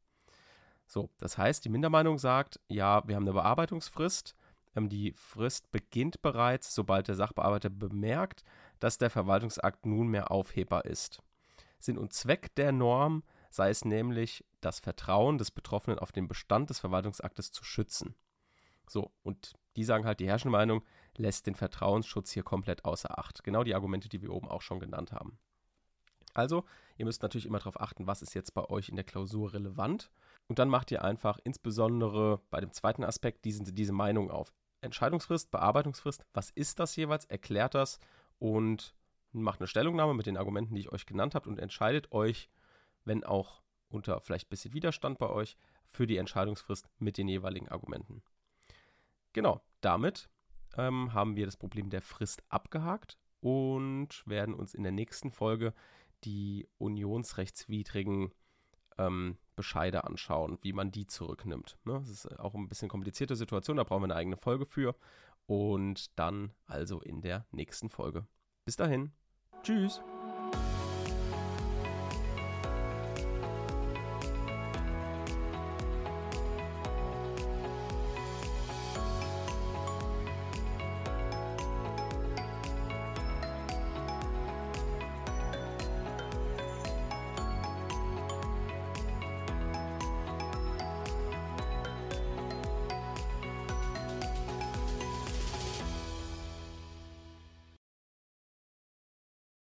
So, 0.86 1.10
das 1.18 1.38
heißt, 1.38 1.64
die 1.64 1.70
Mindermeinung 1.70 2.18
sagt, 2.18 2.60
ja, 2.68 3.06
wir 3.06 3.16
haben 3.16 3.24
eine 3.24 3.32
Bearbeitungsfrist. 3.32 4.34
Ähm, 4.76 4.88
die 4.88 5.12
Frist 5.12 5.70
beginnt 5.70 6.20
bereits, 6.22 6.74
sobald 6.74 7.08
der 7.08 7.14
Sachbearbeiter 7.14 7.70
bemerkt, 7.70 8.44
dass 8.78 8.98
der 8.98 9.10
Verwaltungsakt 9.10 9.86
nunmehr 9.86 10.30
aufhebbar 10.30 10.84
ist. 10.84 11.22
Sinn 11.82 11.98
und 11.98 12.12
Zweck 12.12 12.54
der 12.54 12.72
Norm 12.72 13.22
sei 13.52 13.70
es 13.70 13.84
nämlich, 13.84 14.44
das 14.60 14.80
Vertrauen 14.80 15.38
des 15.38 15.50
Betroffenen 15.50 15.98
auf 15.98 16.12
den 16.12 16.26
Bestand 16.26 16.70
des 16.70 16.80
Verwaltungsaktes 16.80 17.52
zu 17.52 17.64
schützen. 17.64 18.14
So, 18.88 19.12
und 19.22 19.52
die 19.76 19.84
sagen 19.84 20.04
halt, 20.04 20.20
die 20.20 20.26
herrschende 20.26 20.56
Meinung 20.56 20.82
lässt 21.16 21.46
den 21.46 21.54
Vertrauensschutz 21.54 22.30
hier 22.30 22.42
komplett 22.42 22.84
außer 22.84 23.18
Acht. 23.18 23.44
Genau 23.44 23.64
die 23.64 23.74
Argumente, 23.74 24.08
die 24.08 24.22
wir 24.22 24.32
oben 24.32 24.48
auch 24.48 24.62
schon 24.62 24.80
genannt 24.80 25.12
haben. 25.12 25.38
Also, 26.34 26.64
ihr 26.96 27.04
müsst 27.04 27.22
natürlich 27.22 27.46
immer 27.46 27.58
darauf 27.58 27.80
achten, 27.80 28.06
was 28.06 28.22
ist 28.22 28.34
jetzt 28.34 28.54
bei 28.54 28.64
euch 28.64 28.88
in 28.88 28.96
der 28.96 29.04
Klausur 29.04 29.52
relevant. 29.52 30.10
Und 30.48 30.58
dann 30.58 30.68
macht 30.68 30.90
ihr 30.90 31.04
einfach 31.04 31.38
insbesondere 31.44 32.40
bei 32.50 32.60
dem 32.60 32.72
zweiten 32.72 33.04
Aspekt 33.04 33.44
diese, 33.44 33.64
diese 33.64 33.92
Meinung 33.92 34.30
auf. 34.30 34.52
Entscheidungsfrist, 34.80 35.50
Bearbeitungsfrist, 35.50 36.24
was 36.32 36.50
ist 36.50 36.80
das 36.80 36.96
jeweils? 36.96 37.26
Erklärt 37.26 37.74
das 37.74 37.98
und 38.38 38.94
macht 39.32 39.60
eine 39.60 39.66
Stellungnahme 39.66 40.14
mit 40.14 40.26
den 40.26 40.36
Argumenten, 40.36 40.74
die 40.74 40.82
ich 40.82 40.92
euch 40.92 41.06
genannt 41.06 41.34
habe 41.34 41.48
und 41.48 41.58
entscheidet 41.58 42.12
euch, 42.12 42.50
wenn 43.04 43.24
auch 43.24 43.62
unter 43.88 44.20
vielleicht 44.20 44.46
ein 44.46 44.50
bisschen 44.50 44.74
Widerstand 44.74 45.18
bei 45.18 45.28
euch, 45.28 45.56
für 45.86 46.06
die 46.06 46.16
Entscheidungsfrist 46.16 46.88
mit 46.98 47.18
den 47.18 47.28
jeweiligen 47.28 47.68
Argumenten. 47.68 48.22
Genau, 49.32 49.60
damit 49.80 50.28
ähm, 50.76 51.12
haben 51.12 51.36
wir 51.36 51.46
das 51.46 51.56
Problem 51.56 51.90
der 51.90 52.02
Frist 52.02 52.42
abgehakt 52.48 53.18
und 53.40 54.26
werden 54.26 54.54
uns 54.54 54.74
in 54.74 54.82
der 54.82 54.92
nächsten 54.92 55.30
Folge 55.30 55.74
die 56.24 56.68
unionsrechtswidrigen 56.78 58.32
ähm, 58.98 59.38
Bescheide 59.56 60.04
anschauen, 60.04 60.58
wie 60.62 60.72
man 60.72 60.90
die 60.90 61.06
zurücknimmt. 61.06 61.78
Ne? 61.84 61.94
Das 61.94 62.08
ist 62.08 62.38
auch 62.38 62.54
ein 62.54 62.68
bisschen 62.68 62.88
komplizierte 62.88 63.36
Situation, 63.36 63.76
da 63.76 63.84
brauchen 63.84 64.02
wir 64.02 64.06
eine 64.06 64.16
eigene 64.16 64.36
Folge 64.36 64.66
für. 64.66 64.94
Und 65.46 66.18
dann 66.18 66.52
also 66.66 67.00
in 67.00 67.20
der 67.20 67.46
nächsten 67.50 67.90
Folge. 67.90 68.26
Bis 68.64 68.76
dahin. 68.76 69.12
Tschüss. 69.62 70.00